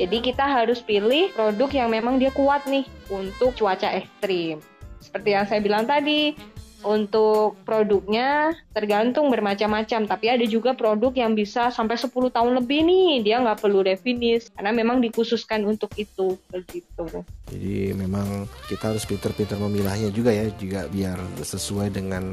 [0.00, 4.64] Jadi kita harus pilih produk yang memang dia kuat nih untuk cuaca ekstrim.
[4.96, 6.32] Seperti yang saya bilang tadi,
[6.80, 13.08] untuk produknya tergantung bermacam-macam, tapi ada juga produk yang bisa sampai 10 tahun lebih nih,
[13.20, 17.04] dia nggak perlu refinish, karena memang dikhususkan untuk itu, begitu.
[17.52, 22.24] Jadi memang kita harus pinter-pinter memilahnya juga ya, juga biar sesuai dengan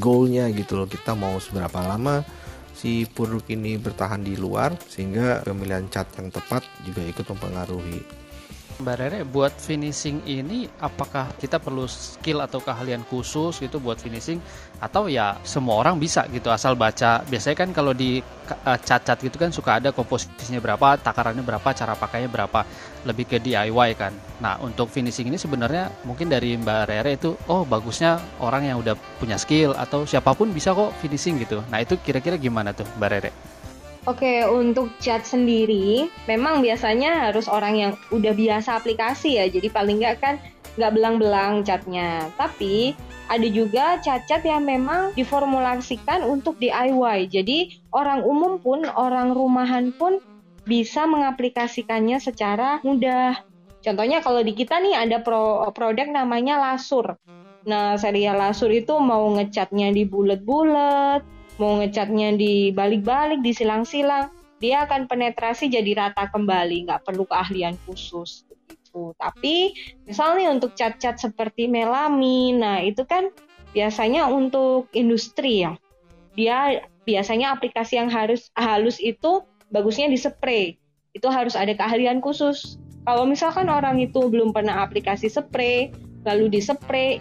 [0.00, 2.24] goalnya gitu loh, kita mau seberapa lama
[2.80, 8.19] si produk ini bertahan di luar sehingga pemilihan cat yang tepat juga ikut mempengaruhi.
[8.80, 14.40] Mbak Rere, buat finishing ini apakah kita perlu skill atau keahlian khusus gitu buat finishing
[14.80, 17.20] atau ya semua orang bisa gitu asal baca.
[17.28, 21.92] Biasanya kan kalau di uh, cat-cat gitu kan suka ada komposisinya berapa, takarannya berapa, cara
[21.92, 22.64] pakainya berapa.
[23.04, 24.12] Lebih ke DIY kan.
[24.40, 28.96] Nah, untuk finishing ini sebenarnya mungkin dari Mbak Rere itu oh bagusnya orang yang udah
[29.20, 31.60] punya skill atau siapa pun bisa kok finishing gitu.
[31.68, 33.32] Nah, itu kira-kira gimana tuh Mbak Rere?
[34.08, 39.44] Oke, untuk cat sendiri, memang biasanya harus orang yang udah biasa aplikasi ya.
[39.44, 40.34] Jadi paling nggak kan
[40.80, 42.32] nggak belang-belang catnya.
[42.40, 42.96] Tapi
[43.28, 47.28] ada juga cat-cat yang memang diformulasikan untuk DIY.
[47.28, 50.16] Jadi orang umum pun, orang rumahan pun
[50.64, 53.36] bisa mengaplikasikannya secara mudah.
[53.84, 57.20] Contohnya kalau di kita nih ada pro produk namanya lasur.
[57.68, 61.20] Nah, serial lasur itu mau ngecatnya di bulat-bulat,
[61.60, 64.32] mau ngecatnya di balik-balik, disilang-silang,
[64.64, 68.48] dia akan penetrasi jadi rata kembali, nggak perlu keahlian khusus.
[68.48, 69.12] Gitu.
[69.20, 69.76] Tapi
[70.08, 73.28] misalnya untuk cat-cat seperti melamin, nah itu kan
[73.76, 75.76] biasanya untuk industri ya.
[76.34, 80.80] Dia biasanya aplikasi yang harus halus itu bagusnya di spray.
[81.12, 82.80] Itu harus ada keahlian khusus.
[83.04, 85.90] Kalau misalkan orang itu belum pernah aplikasi spray,
[86.28, 87.16] lalu di spray,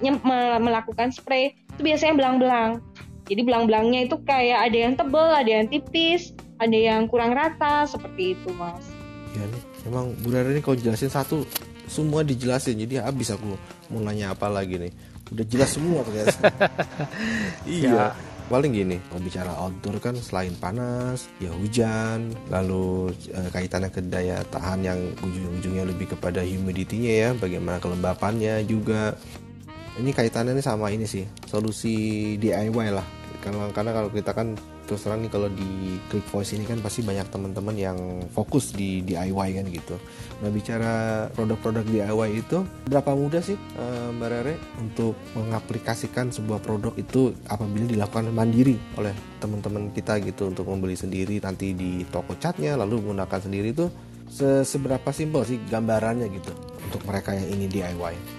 [0.59, 2.83] melakukan spray, itu biasanya belang-belang.
[3.29, 8.33] Jadi belang-belangnya itu kayak ada yang tebel, ada yang tipis, ada yang kurang rata seperti
[8.33, 8.81] itu, Mas.
[9.37, 11.45] Iya nih, emang Bu Rara ini kalau jelasin satu
[11.85, 13.53] semua dijelasin jadi habis aku
[13.93, 14.93] mau nanya apa lagi nih.
[15.29, 16.33] Udah jelas semua ternyata.
[17.69, 17.93] iya.
[17.93, 18.05] Ya.
[18.49, 24.41] Paling gini, kalau bicara outdoor kan selain panas, ya hujan, lalu e, kaitannya ke daya
[24.49, 29.13] tahan yang ujung-ujungnya lebih kepada humidity-nya ya, bagaimana kelembapannya juga.
[30.01, 34.57] Ini kaitannya nih sama ini sih, solusi DIY lah karena karena kalau kita kan
[34.89, 37.97] terus terang nih kalau di Click Voice ini kan pasti banyak teman-teman yang
[38.33, 39.95] fokus di DIY kan gitu.
[40.41, 40.93] Nah bicara
[41.37, 47.85] produk-produk DIY itu berapa mudah sih uh, Mbak Rere untuk mengaplikasikan sebuah produk itu apabila
[47.85, 53.39] dilakukan mandiri oleh teman-teman kita gitu untuk membeli sendiri nanti di toko catnya lalu menggunakan
[53.45, 53.87] sendiri itu
[54.65, 56.53] seberapa simpel sih gambarannya gitu
[56.89, 58.38] untuk mereka yang ini DIY.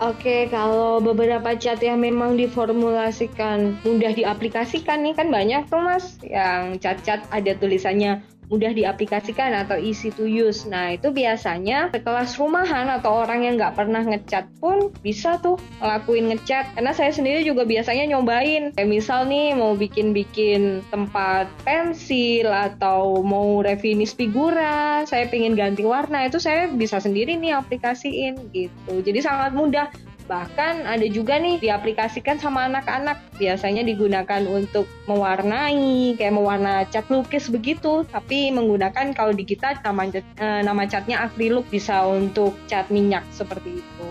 [0.00, 6.80] Oke, kalau beberapa cat yang memang diformulasikan mudah diaplikasikan nih kan banyak tuh mas yang
[6.80, 10.66] cat-cat ada tulisannya mudah diaplikasikan atau easy to use.
[10.66, 16.34] Nah, itu biasanya sekelas rumahan atau orang yang nggak pernah ngecat pun bisa tuh ngelakuin
[16.34, 16.74] ngecat.
[16.74, 18.74] Karena saya sendiri juga biasanya nyobain.
[18.74, 26.26] Kayak misal nih mau bikin-bikin tempat pensil atau mau refinish figura, saya pengen ganti warna,
[26.26, 28.94] itu saya bisa sendiri nih aplikasiin gitu.
[29.00, 29.86] Jadi sangat mudah
[30.30, 33.18] Bahkan ada juga nih diaplikasikan sama anak-anak.
[33.34, 38.06] Biasanya digunakan untuk mewarnai, kayak mewarna cat lukis begitu.
[38.06, 43.82] Tapi menggunakan kalau di kita nama, eh, nama catnya acrylic bisa untuk cat minyak seperti
[43.82, 44.08] itu.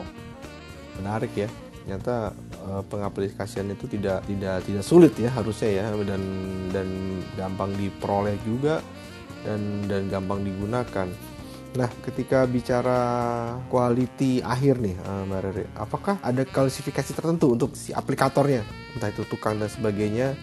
[1.00, 1.48] Menarik ya.
[1.88, 2.36] Ternyata
[2.68, 6.22] eh, pengaplikasian itu tidak tidak tidak sulit ya harusnya ya dan
[6.76, 6.88] dan
[7.40, 8.84] gampang diperoleh juga
[9.48, 11.08] dan dan gampang digunakan.
[11.78, 13.02] Nah, ketika bicara
[13.70, 18.66] quality akhir nih, uh, Mbak Rere, apakah ada klasifikasi tertentu untuk si aplikatornya,
[18.98, 20.34] entah itu tukang dan sebagainya,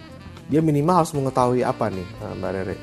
[0.47, 2.75] dia minimal harus mengetahui apa nih, uh, Mbak Rere?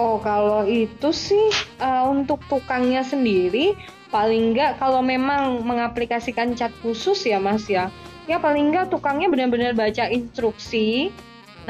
[0.00, 3.76] Oh, kalau itu sih uh, untuk tukangnya sendiri,
[4.08, 7.92] paling nggak kalau memang mengaplikasikan cat khusus ya, Mas ya,
[8.24, 11.12] ya paling nggak tukangnya benar-benar baca instruksi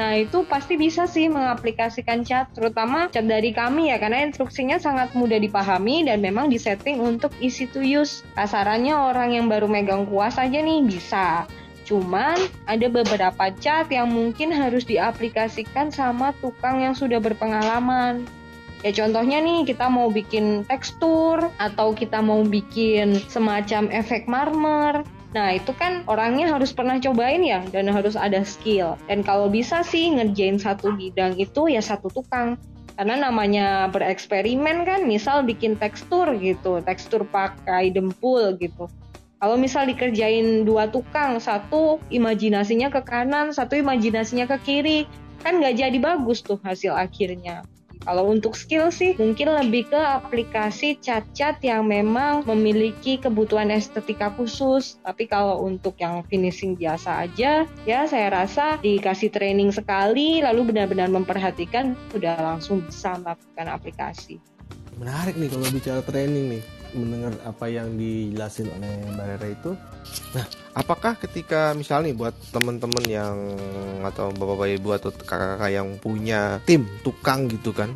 [0.01, 5.13] Nah, itu pasti bisa sih mengaplikasikan chat, terutama chat dari kami ya, karena instruksinya sangat
[5.13, 8.25] mudah dipahami dan memang disetting untuk easy to use.
[8.33, 11.45] Kasarannya orang yang baru megang kuas aja nih bisa.
[11.85, 12.33] Cuman
[12.65, 18.25] ada beberapa chat yang mungkin harus diaplikasikan sama tukang yang sudah berpengalaman.
[18.81, 25.55] Ya contohnya nih kita mau bikin tekstur atau kita mau bikin semacam efek marmer Nah,
[25.55, 28.99] itu kan orangnya harus pernah cobain ya dan harus ada skill.
[29.07, 32.59] Dan kalau bisa sih ngerjain satu bidang itu ya satu tukang.
[32.99, 38.91] Karena namanya bereksperimen kan, misal bikin tekstur gitu, tekstur pakai dempul gitu.
[39.41, 44.99] Kalau misal dikerjain dua tukang, satu imajinasinya ke kanan, satu imajinasinya ke kiri,
[45.41, 47.65] kan nggak jadi bagus tuh hasil akhirnya.
[48.01, 54.97] Kalau untuk skill sih mungkin lebih ke aplikasi cat-cat yang memang memiliki kebutuhan estetika khusus.
[55.05, 61.13] Tapi kalau untuk yang finishing biasa aja, ya saya rasa dikasih training sekali lalu benar-benar
[61.13, 64.41] memperhatikan udah langsung bisa melakukan aplikasi.
[64.97, 69.71] Menarik nih kalau bicara training nih mendengar apa yang dijelasin oleh Mbak Rera itu.
[70.35, 73.35] Nah, apakah ketika misalnya buat teman-teman yang
[74.03, 77.95] atau bapak-bapak ibu atau kakak-kakak yang punya tim tukang gitu kan,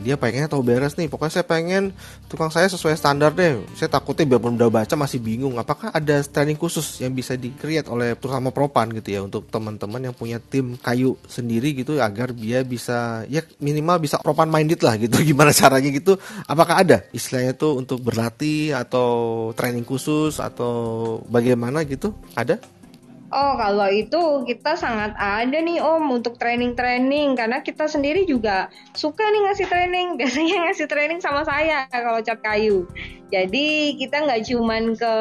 [0.00, 1.06] dia pengennya tahu beres nih.
[1.06, 1.92] Pokoknya saya pengen
[2.26, 3.60] tukang saya sesuai standar deh.
[3.76, 7.86] Saya takutnya biarpun udah baca masih bingung apakah ada training khusus yang bisa di create
[7.92, 12.64] oleh terutama propan gitu ya untuk teman-teman yang punya tim kayu sendiri gitu agar dia
[12.64, 15.20] bisa ya minimal bisa propan minded lah gitu.
[15.30, 16.16] Gimana caranya gitu?
[16.48, 22.16] Apakah ada istilahnya tuh untuk berlatih atau training khusus atau bagaimana gitu?
[22.32, 22.79] Ada
[23.30, 28.66] Oh, kalau itu kita sangat ada nih Om untuk training-training karena kita sendiri juga
[28.98, 30.08] suka nih ngasih training.
[30.18, 32.90] Biasanya ngasih training sama saya kalau cat kayu.
[33.30, 35.14] Jadi kita nggak cuman ke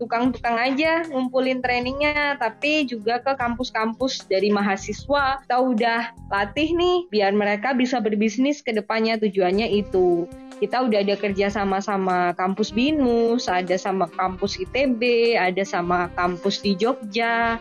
[0.00, 5.44] tukang-tukang aja ngumpulin trainingnya, tapi juga ke kampus-kampus dari mahasiswa.
[5.44, 10.24] Kita udah latih nih biar mereka bisa berbisnis ke depannya tujuannya itu
[10.60, 16.60] kita udah ada kerja sama sama kampus Binus, ada sama kampus ITB, ada sama kampus
[16.60, 17.56] di Jogja.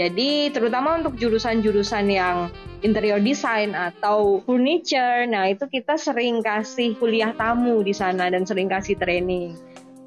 [0.00, 2.48] Jadi terutama untuk jurusan-jurusan yang
[2.80, 8.70] interior design atau furniture, nah itu kita sering kasih kuliah tamu di sana dan sering
[8.70, 9.58] kasih training.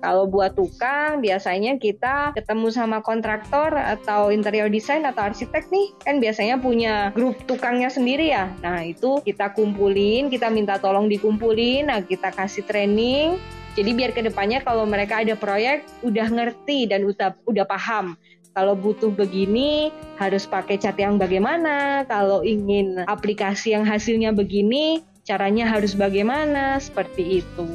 [0.02, 6.18] Kalau buat tukang, biasanya kita ketemu sama kontraktor atau interior design atau arsitek nih, kan
[6.18, 8.50] biasanya punya grup tukangnya sendiri ya.
[8.66, 13.38] Nah, itu kita kumpulin, kita minta tolong dikumpulin, nah kita kasih training.
[13.78, 18.18] Jadi biar ke depannya kalau mereka ada proyek, udah ngerti dan udah, udah paham
[18.52, 25.72] kalau butuh begini harus pakai cat yang bagaimana, kalau ingin aplikasi yang hasilnya begini, caranya
[25.72, 27.68] harus bagaimana, seperti itu.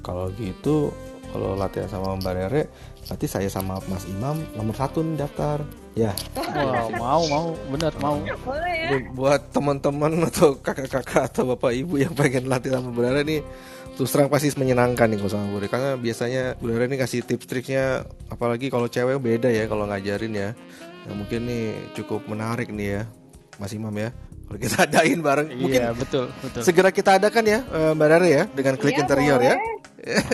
[0.00, 0.92] Kalau gitu
[1.34, 2.62] kalau latihan sama Mbak Rere
[3.10, 5.66] berarti saya sama Mas Imam nomor satu nih daftar.
[5.98, 6.14] Ya.
[6.38, 7.48] Wow mau mau.
[7.74, 8.22] Bener mau.
[8.22, 8.88] boleh ya.
[9.10, 13.42] Buat teman-teman atau kakak-kakak atau bapak ibu yang pengen latihan sama Mbak Rere nih
[13.94, 17.46] terus terang pasti menyenangkan nih kalau sama Bu karena biasanya Bu Rere nih kasih tips
[17.50, 20.50] triknya apalagi kalau cewek beda ya kalau ngajarin ya.
[21.04, 23.02] Nah, mungkin nih cukup menarik nih ya
[23.58, 24.14] Mas Imam ya
[24.44, 28.28] kalau kita adain bareng iya, mungkin betul betul segera kita adakan ya eh, Mbak Rere
[28.30, 29.82] ya dengan klik Iya, interior ya boleh.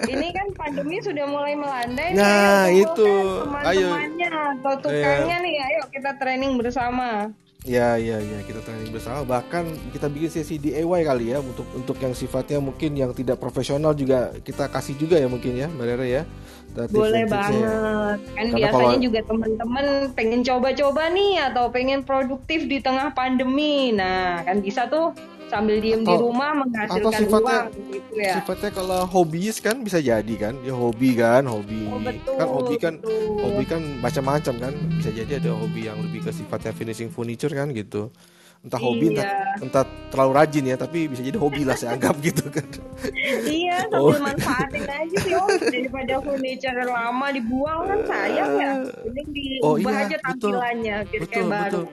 [0.08, 2.82] ini kan pandemi sudah mulai melandai Nah, nih.
[2.82, 3.06] Itu.
[3.06, 3.86] kumpulkan Ayo.
[3.86, 9.20] teman-temannya atau tukangnya nih ayo kita training bersama Ya, ya, ya, kita training bersama.
[9.20, 13.92] Bahkan kita bikin sesi DIY kali ya untuk untuk yang sifatnya mungkin yang tidak profesional
[13.92, 16.22] juga kita kasih juga ya mungkin ya, Mbak Rere ya.
[16.70, 22.78] Boleh banget kan Karena biasanya kalau- juga teman-teman pengen coba-coba nih atau pengen produktif di
[22.78, 25.10] tengah pandemi nah kan bisa tuh
[25.46, 29.98] sambil diem di Atau- rumah menghasilkan sifatnya- uang gitu ya Sifatnya kalau hobis kan bisa
[29.98, 31.90] jadi kan, ya hobi kan, hobi.
[31.90, 33.34] Oh, betul, kan hobi kan betul.
[33.42, 34.72] hobi kan macam-macam kan.
[34.94, 38.14] Bisa jadi ada hobi yang lebih ke sifatnya finishing furniture kan gitu.
[38.60, 39.64] Entah hobi entah, Iya.
[39.64, 42.60] entah terlalu rajin ya, tapi bisa jadi hobi lah saya anggap gitu kan.
[43.46, 44.12] iya Oh.
[44.12, 48.70] sambil manfaatin aja sih om daripada furniture lama dibuang kan sayang ya
[49.02, 49.28] mending
[49.60, 50.28] Oh, diubah iya, aja betul.
[50.52, 51.84] tampilannya biar betul, kayak baru betul.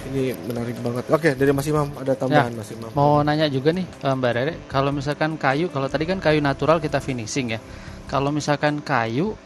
[0.00, 1.04] Ini menarik banget.
[1.08, 2.90] Oke, dari Mas Imam ada tambahan Mas Imam.
[2.90, 6.78] mau nanya juga nih eh, Mbak Rere kalau misalkan kayu kalau tadi kan kayu natural
[6.78, 7.60] kita finishing ya
[8.06, 9.38] kalau misalkan kayu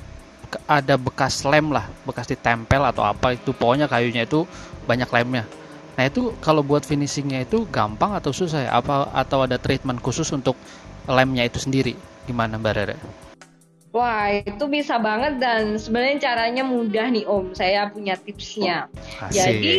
[0.65, 4.45] ada bekas lem lah bekas ditempel atau apa itu pokoknya kayunya itu
[4.83, 5.45] banyak lemnya
[5.93, 10.33] nah itu kalau buat finishingnya itu gampang atau susah ya apa atau ada treatment khusus
[10.33, 10.57] untuk
[11.05, 12.97] lemnya itu sendiri gimana Mbak Rere
[13.93, 17.53] Wah, itu bisa banget dan sebenarnya caranya mudah nih Om.
[17.53, 18.89] Saya punya tipsnya.
[19.21, 19.37] Asik.
[19.37, 19.77] Jadi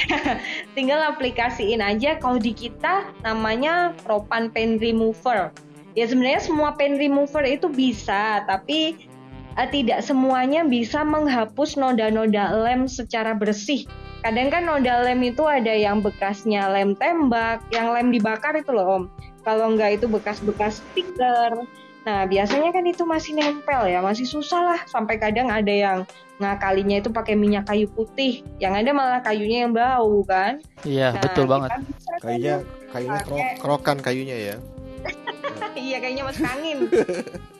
[0.76, 5.52] tinggal aplikasiin aja kalau di kita namanya Propan Pen Remover.
[5.94, 9.06] Ya sebenarnya semua pen remover itu bisa, tapi
[9.54, 13.86] eh, tidak semuanya bisa menghapus noda-noda lem secara bersih.
[14.20, 18.86] Kadang kan noda lem itu ada yang bekasnya lem tembak, yang lem dibakar itu loh
[18.88, 19.04] Om.
[19.44, 21.68] Kalau enggak itu bekas-bekas stiker.
[22.04, 24.80] Nah, biasanya kan itu masih nempel ya, masih susah lah.
[24.88, 25.98] Sampai kadang ada yang
[26.36, 30.58] ngakalinya itu pakai minyak kayu putih, yang ada malah kayunya yang bau kan.
[30.82, 32.54] iya Nah, betul banget bisa tuh Kayunya
[32.90, 34.56] kayunya pakai- kerokan kayunya ya.
[35.78, 36.78] iya kayaknya masuk angin.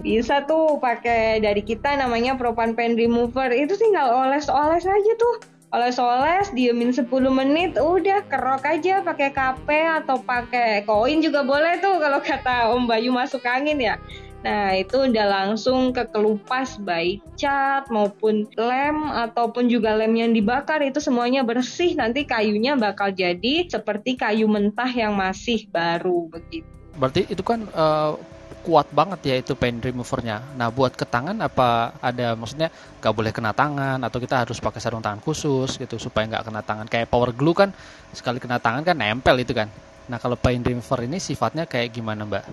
[0.00, 3.50] Bisa tuh pakai dari kita namanya Propan Pen Remover.
[3.50, 5.36] Itu tinggal oles-oles aja tuh.
[5.70, 12.02] Oles-oles, diemin 10 menit, udah kerok aja pakai kape atau pakai koin juga boleh tuh
[12.02, 13.94] kalau kata Om Bayu masuk angin ya.
[14.40, 20.80] Nah, itu udah langsung ke kelupas baik cat maupun lem ataupun juga lem yang dibakar
[20.80, 21.92] itu semuanya bersih.
[21.92, 26.64] Nanti kayunya bakal jadi seperti kayu mentah yang masih baru begitu.
[26.96, 28.12] Berarti itu kan eh,
[28.60, 30.40] kuat banget ya itu pen removernya.
[30.54, 32.68] Nah buat ke tangan apa ada maksudnya
[33.00, 36.62] nggak boleh kena tangan atau kita harus pakai sarung tangan khusus gitu supaya nggak kena
[36.62, 36.86] tangan.
[36.86, 37.72] Kayak power glue kan
[38.12, 39.66] sekali kena tangan kan nempel itu kan.
[40.06, 42.44] Nah kalau pen remover ini sifatnya kayak gimana mbak?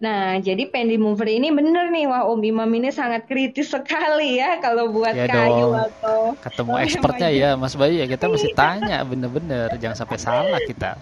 [0.00, 4.56] Nah, jadi pen remover ini bener nih, wah Om Imam ini sangat kritis sekali ya
[4.56, 5.76] kalau buat Ya kayu dong.
[5.76, 7.52] atau Ketemu Oh, expertnya iya.
[7.52, 10.96] ya Mas Bayu ya kita mesti tanya bener-bener jangan sampai salah kita.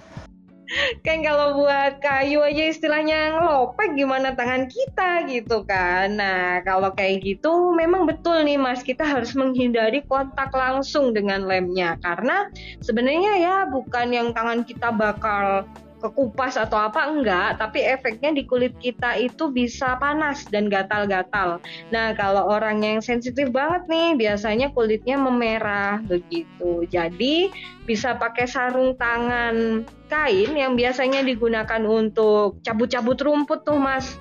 [1.07, 6.17] Kan kalau buat kayu aja istilahnya ngelopek gimana tangan kita gitu kan.
[6.21, 11.97] Nah, kalau kayak gitu memang betul nih Mas, kita harus menghindari kontak langsung dengan lemnya
[12.05, 12.53] karena
[12.85, 15.65] sebenarnya ya bukan yang tangan kita bakal
[15.99, 21.59] kekupas atau apa enggak, tapi efeknya di kulit kita itu bisa panas dan gatal-gatal.
[21.91, 26.87] Nah, kalau orang yang sensitif banget nih, biasanya kulitnya memerah begitu.
[26.87, 27.51] Jadi,
[27.85, 34.15] bisa pakai sarung tangan kain yang biasanya digunakan untuk cabut-cabut rumput tuh, Mas.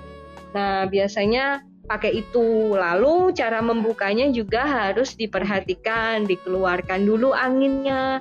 [0.58, 2.76] Nah, biasanya pakai itu.
[2.76, 8.20] Lalu cara membukanya juga harus diperhatikan, dikeluarkan dulu anginnya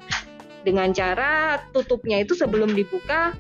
[0.67, 3.39] dengan cara tutupnya itu sebelum dibuka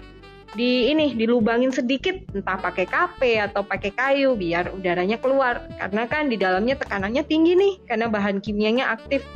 [0.54, 6.30] di ini dilubangin sedikit entah pakai kape atau pakai kayu biar udaranya keluar karena kan
[6.30, 9.26] di dalamnya tekanannya tinggi nih karena bahan kimianya aktif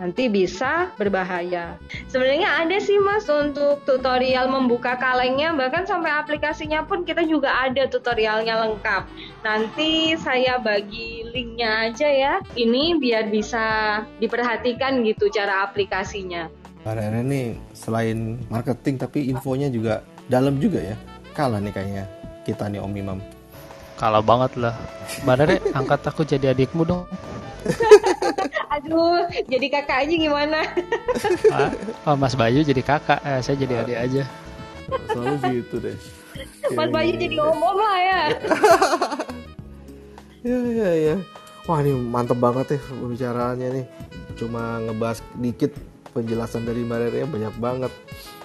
[0.00, 1.76] nanti bisa berbahaya.
[2.08, 7.84] Sebenarnya ada sih mas untuk tutorial membuka kalengnya bahkan sampai aplikasinya pun kita juga ada
[7.84, 9.04] tutorialnya lengkap.
[9.44, 12.34] Nanti saya bagi linknya aja ya.
[12.56, 16.48] Ini biar bisa diperhatikan gitu cara aplikasinya.
[16.80, 20.00] Rere nih selain marketing tapi infonya juga
[20.32, 20.96] dalam juga ya.
[21.36, 22.04] Kalah nih kayaknya
[22.48, 23.18] kita nih Om Imam.
[24.00, 24.74] Kalah banget lah.
[25.28, 27.04] Mbak Rere angkat aku jadi adikmu dong.
[28.80, 30.60] Aduh, jadi kakak aja gimana?
[31.52, 31.74] Ah,
[32.06, 34.22] oh, Mas Bayu jadi kakak, eh, saya jadi adik aja.
[35.10, 35.96] Selalu gitu deh.
[36.72, 38.22] Mas Bayu jadi om-om lah ya.
[40.40, 41.16] ya ya ya.
[41.68, 43.86] Wah ini mantep banget ya pembicaraannya nih.
[44.38, 45.74] Cuma ngebahas dikit
[46.10, 47.92] penjelasan dari Mbak Rere banyak banget.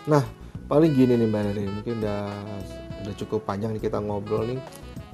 [0.06, 0.24] Nah
[0.66, 2.22] paling gini nih Mbak Rere, mungkin udah
[3.06, 4.60] udah cukup panjang nih kita ngobrol nih.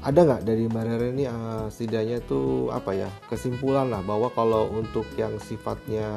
[0.01, 4.71] Ada nggak dari Mbak Rere ini uh, setidaknya tuh apa ya kesimpulan lah bahwa kalau
[4.73, 6.09] untuk yang sifatnya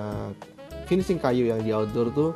[0.89, 2.31] finishing kayu yang di outdoor tuh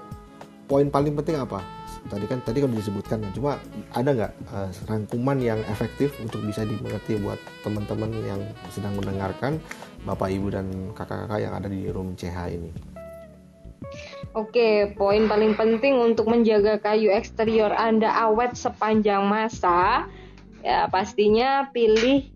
[0.68, 1.64] poin paling penting apa?
[2.08, 3.52] Tadi kan tadi kan disebutkan ya, cuma
[3.96, 9.56] ada nggak uh, rangkuman yang efektif untuk bisa dimengerti buat teman-teman yang sedang mendengarkan
[10.04, 12.97] Bapak Ibu dan kakak-kakak yang ada di room CH ini?
[14.36, 20.06] Oke, poin paling penting untuk menjaga kayu eksterior Anda awet sepanjang masa,
[20.60, 22.28] ya pastinya pilih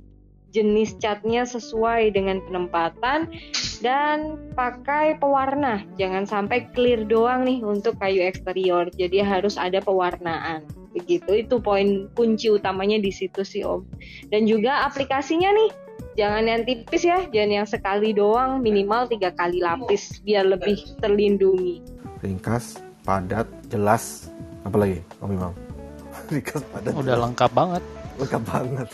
[0.52, 3.32] jenis catnya sesuai dengan penempatan
[3.80, 5.82] dan pakai pewarna.
[5.96, 8.86] Jangan sampai clear doang nih untuk kayu eksterior.
[8.92, 10.68] Jadi harus ada pewarnaan.
[10.92, 13.88] Begitu itu poin kunci utamanya di situ sih Om.
[14.28, 15.70] Dan juga aplikasinya nih
[16.18, 21.80] jangan yang tipis ya jangan yang sekali doang minimal tiga kali lapis biar lebih terlindungi.
[22.20, 24.28] Ringkas padat jelas.
[24.62, 25.52] Apa lagi om imam?
[26.32, 27.24] Ringkas padat udah jelas.
[27.30, 27.82] lengkap banget
[28.18, 28.88] lengkap banget.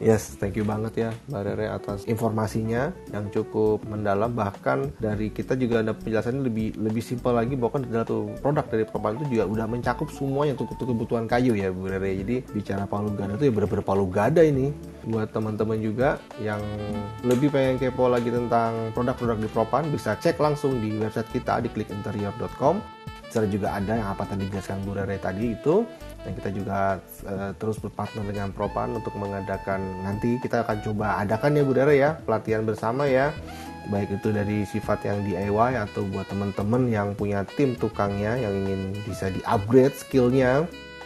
[0.00, 4.32] Yes thank you banget ya Mbak Rere atas informasinya yang cukup mendalam.
[4.32, 8.84] Bahkan dari kita juga ada penjelasannya lebih lebih simpel lagi bahkan dari satu produk dari
[8.84, 12.10] Propal itu juga udah mencakup semuanya untuk, untuk kebutuhan kayu ya Bu Rere.
[12.20, 14.70] Jadi bicara palu gada itu ya bener-bener palu gada ini.
[15.04, 16.60] Buat teman-teman juga yang
[17.26, 21.68] lebih pengen kepo lagi tentang produk-produk di Propan bisa cek langsung di website kita di
[21.68, 23.04] clickinterior.com
[23.34, 25.82] Serta juga ada yang apa tadi dijelaskan Bu Rere tadi itu
[26.24, 26.78] dan kita juga
[27.28, 31.94] uh, terus berpartner dengan Propan untuk mengadakan nanti kita akan coba adakan ya Bu Dara
[31.94, 33.30] ya pelatihan bersama ya.
[33.92, 38.96] Baik itu dari sifat yang DIY atau buat teman-teman yang punya tim tukangnya yang ingin
[39.04, 40.64] bisa di upgrade skillnya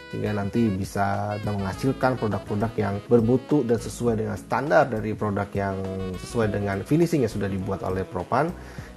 [0.09, 5.77] sehingga nanti bisa menghasilkan produk-produk yang bermutu dan sesuai dengan standar dari produk yang
[6.17, 8.49] sesuai dengan finishing yang sudah dibuat oleh Propan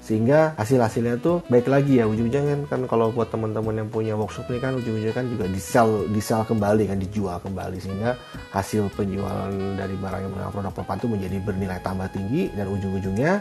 [0.02, 4.50] sehingga hasil-hasilnya tuh baik lagi ya ujung-ujungnya kan, kan kalau buat teman-teman yang punya workshop
[4.50, 7.78] ini kan ujung-ujungnya kan juga di sell di sell kembali kan dijual kembali.
[7.78, 8.18] Sehingga
[8.50, 13.32] hasil penjualan dari barang yang menggunakan produk papan itu menjadi bernilai tambah tinggi dan ujung-ujungnya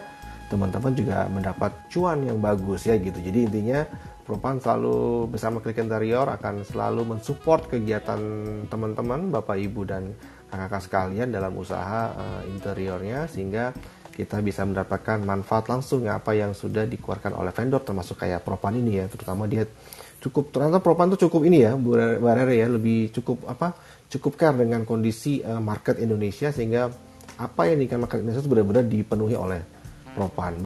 [0.53, 3.17] teman-teman juga mendapat cuan yang bagus ya gitu.
[3.17, 3.81] Jadi intinya
[4.21, 8.21] Propan selalu bersama Klik Interior akan selalu mensupport kegiatan
[8.69, 10.13] teman-teman Bapak Ibu dan
[10.47, 13.25] kakak-kakak sekalian dalam usaha uh, interiornya.
[13.25, 13.73] Sehingga
[14.11, 18.77] kita bisa mendapatkan manfaat langsung ya apa yang sudah dikeluarkan oleh vendor termasuk kayak Propan
[18.77, 19.63] ini ya terutama dia
[20.21, 23.73] cukup ternyata Propan tuh cukup ini ya Bu ya lebih cukup apa
[24.11, 26.91] cukup care dengan kondisi uh, market Indonesia sehingga
[27.39, 29.61] apa yang dikatakan market Indonesia benar-benar dipenuhi oleh
[30.11, 30.59] Propan.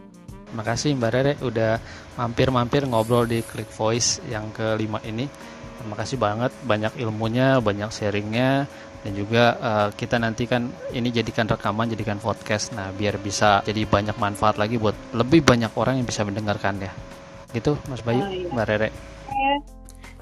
[0.57, 1.77] Makasih Mbak Rere udah
[2.17, 5.29] mampir-mampir ngobrol di Click Voice yang kelima ini.
[5.77, 8.65] Terima kasih banget banyak ilmunya, banyak sharingnya
[9.05, 13.85] dan juga uh, kita nanti kan ini jadikan rekaman jadikan podcast nah biar bisa jadi
[13.85, 16.89] banyak manfaat lagi buat lebih banyak orang yang bisa mendengarkan ya
[17.53, 18.49] gitu Mas Bayu oh, iya.
[18.49, 18.89] Mbak Rere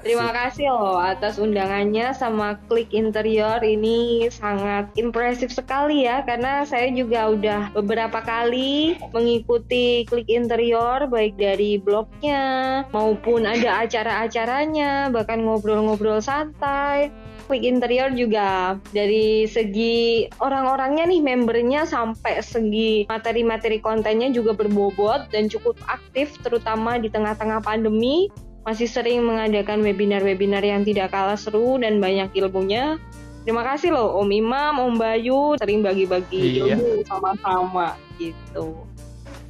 [0.04, 6.92] Terima kasih loh atas undangannya sama Klik Interior ini sangat impresif sekali ya karena saya
[6.92, 16.20] juga udah beberapa kali mengikuti Klik Interior baik dari blognya maupun ada acara-acaranya bahkan ngobrol-ngobrol
[16.20, 17.08] santai.
[17.44, 25.52] Klik Interior juga dari segi orang-orangnya nih membernya sampai segi materi-materi kontennya juga berbobot dan
[25.52, 28.32] cukup aktif terutama di tengah-tengah pandemi
[28.64, 32.96] masih sering mengadakan webinar-webinar yang tidak kalah seru dan banyak ilmunya.
[33.44, 36.80] Terima kasih loh Om Imam, Om Bayu sering bagi-bagi iya.
[36.80, 38.72] ilmu sama-sama gitu.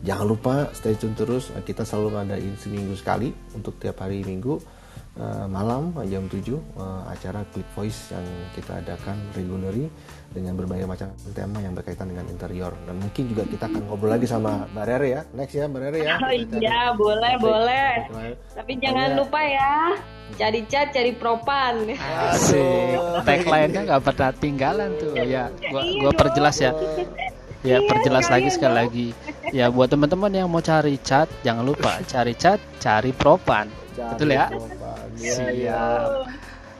[0.02, 4.58] Jangan lupa stay tune terus, kita selalu ngadain seminggu sekali untuk tiap hari minggu
[5.18, 9.86] uh, malam jam 7 uh, eh, acara Quick Voice yang kita adakan regularly
[10.34, 12.74] dengan berbagai macam tema yang berkaitan dengan interior.
[12.86, 15.22] Dan mungkin juga kita akan ngobrol lagi sama Mbak Rere ya.
[15.34, 16.14] Next ya Mbak Rere ya.
[16.18, 17.90] Oh iya boleh boleh.
[18.54, 19.18] Tapi jangan ya.
[19.18, 19.74] lupa ya
[20.34, 21.94] cari cat cari propan.
[21.94, 22.98] Asik.
[23.22, 25.14] Tagline-nya nggak pernah tinggalan tuh.
[25.24, 26.72] Ya gua iya gua perjelas ya.
[27.64, 29.08] Ya iya, perjelas lagi sekali lagi.
[29.48, 33.72] Ya buat teman-teman yang mau cari cat jangan lupa cari cat cari propan.
[33.96, 34.52] Cari betul ya?
[34.52, 34.83] propan.
[35.18, 35.50] Siap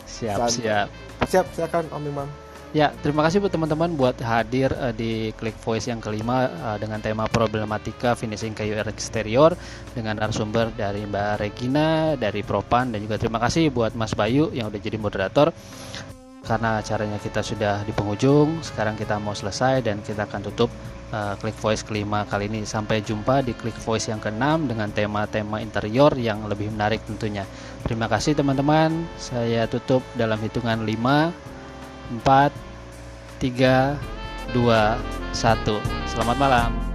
[0.07, 0.49] siap.
[0.55, 0.87] Siap.
[1.27, 2.29] Siap silakan Om Imam.
[2.75, 6.99] Ya, terima kasih buat teman-teman buat hadir uh, di Click Voice yang kelima uh, dengan
[6.99, 9.55] tema problematika finishing kayu eksterior
[9.95, 14.75] dengan narasumber dari Mbak Regina dari Propan dan juga terima kasih buat Mas Bayu yang
[14.75, 15.55] udah jadi moderator.
[16.43, 20.69] Karena acaranya kita sudah di penghujung, sekarang kita mau selesai dan kita akan tutup
[21.11, 22.63] uh, Click Voice kelima kali ini.
[22.63, 27.45] Sampai jumpa di Click Voice yang keenam dengan tema-tema interior yang lebih menarik tentunya.
[27.85, 29.05] Terima kasih teman-teman.
[29.19, 31.33] Saya tutup dalam hitungan 5
[32.23, 32.53] 4
[33.43, 33.99] 3
[34.55, 34.63] 2
[35.35, 36.09] 1.
[36.09, 36.94] Selamat malam.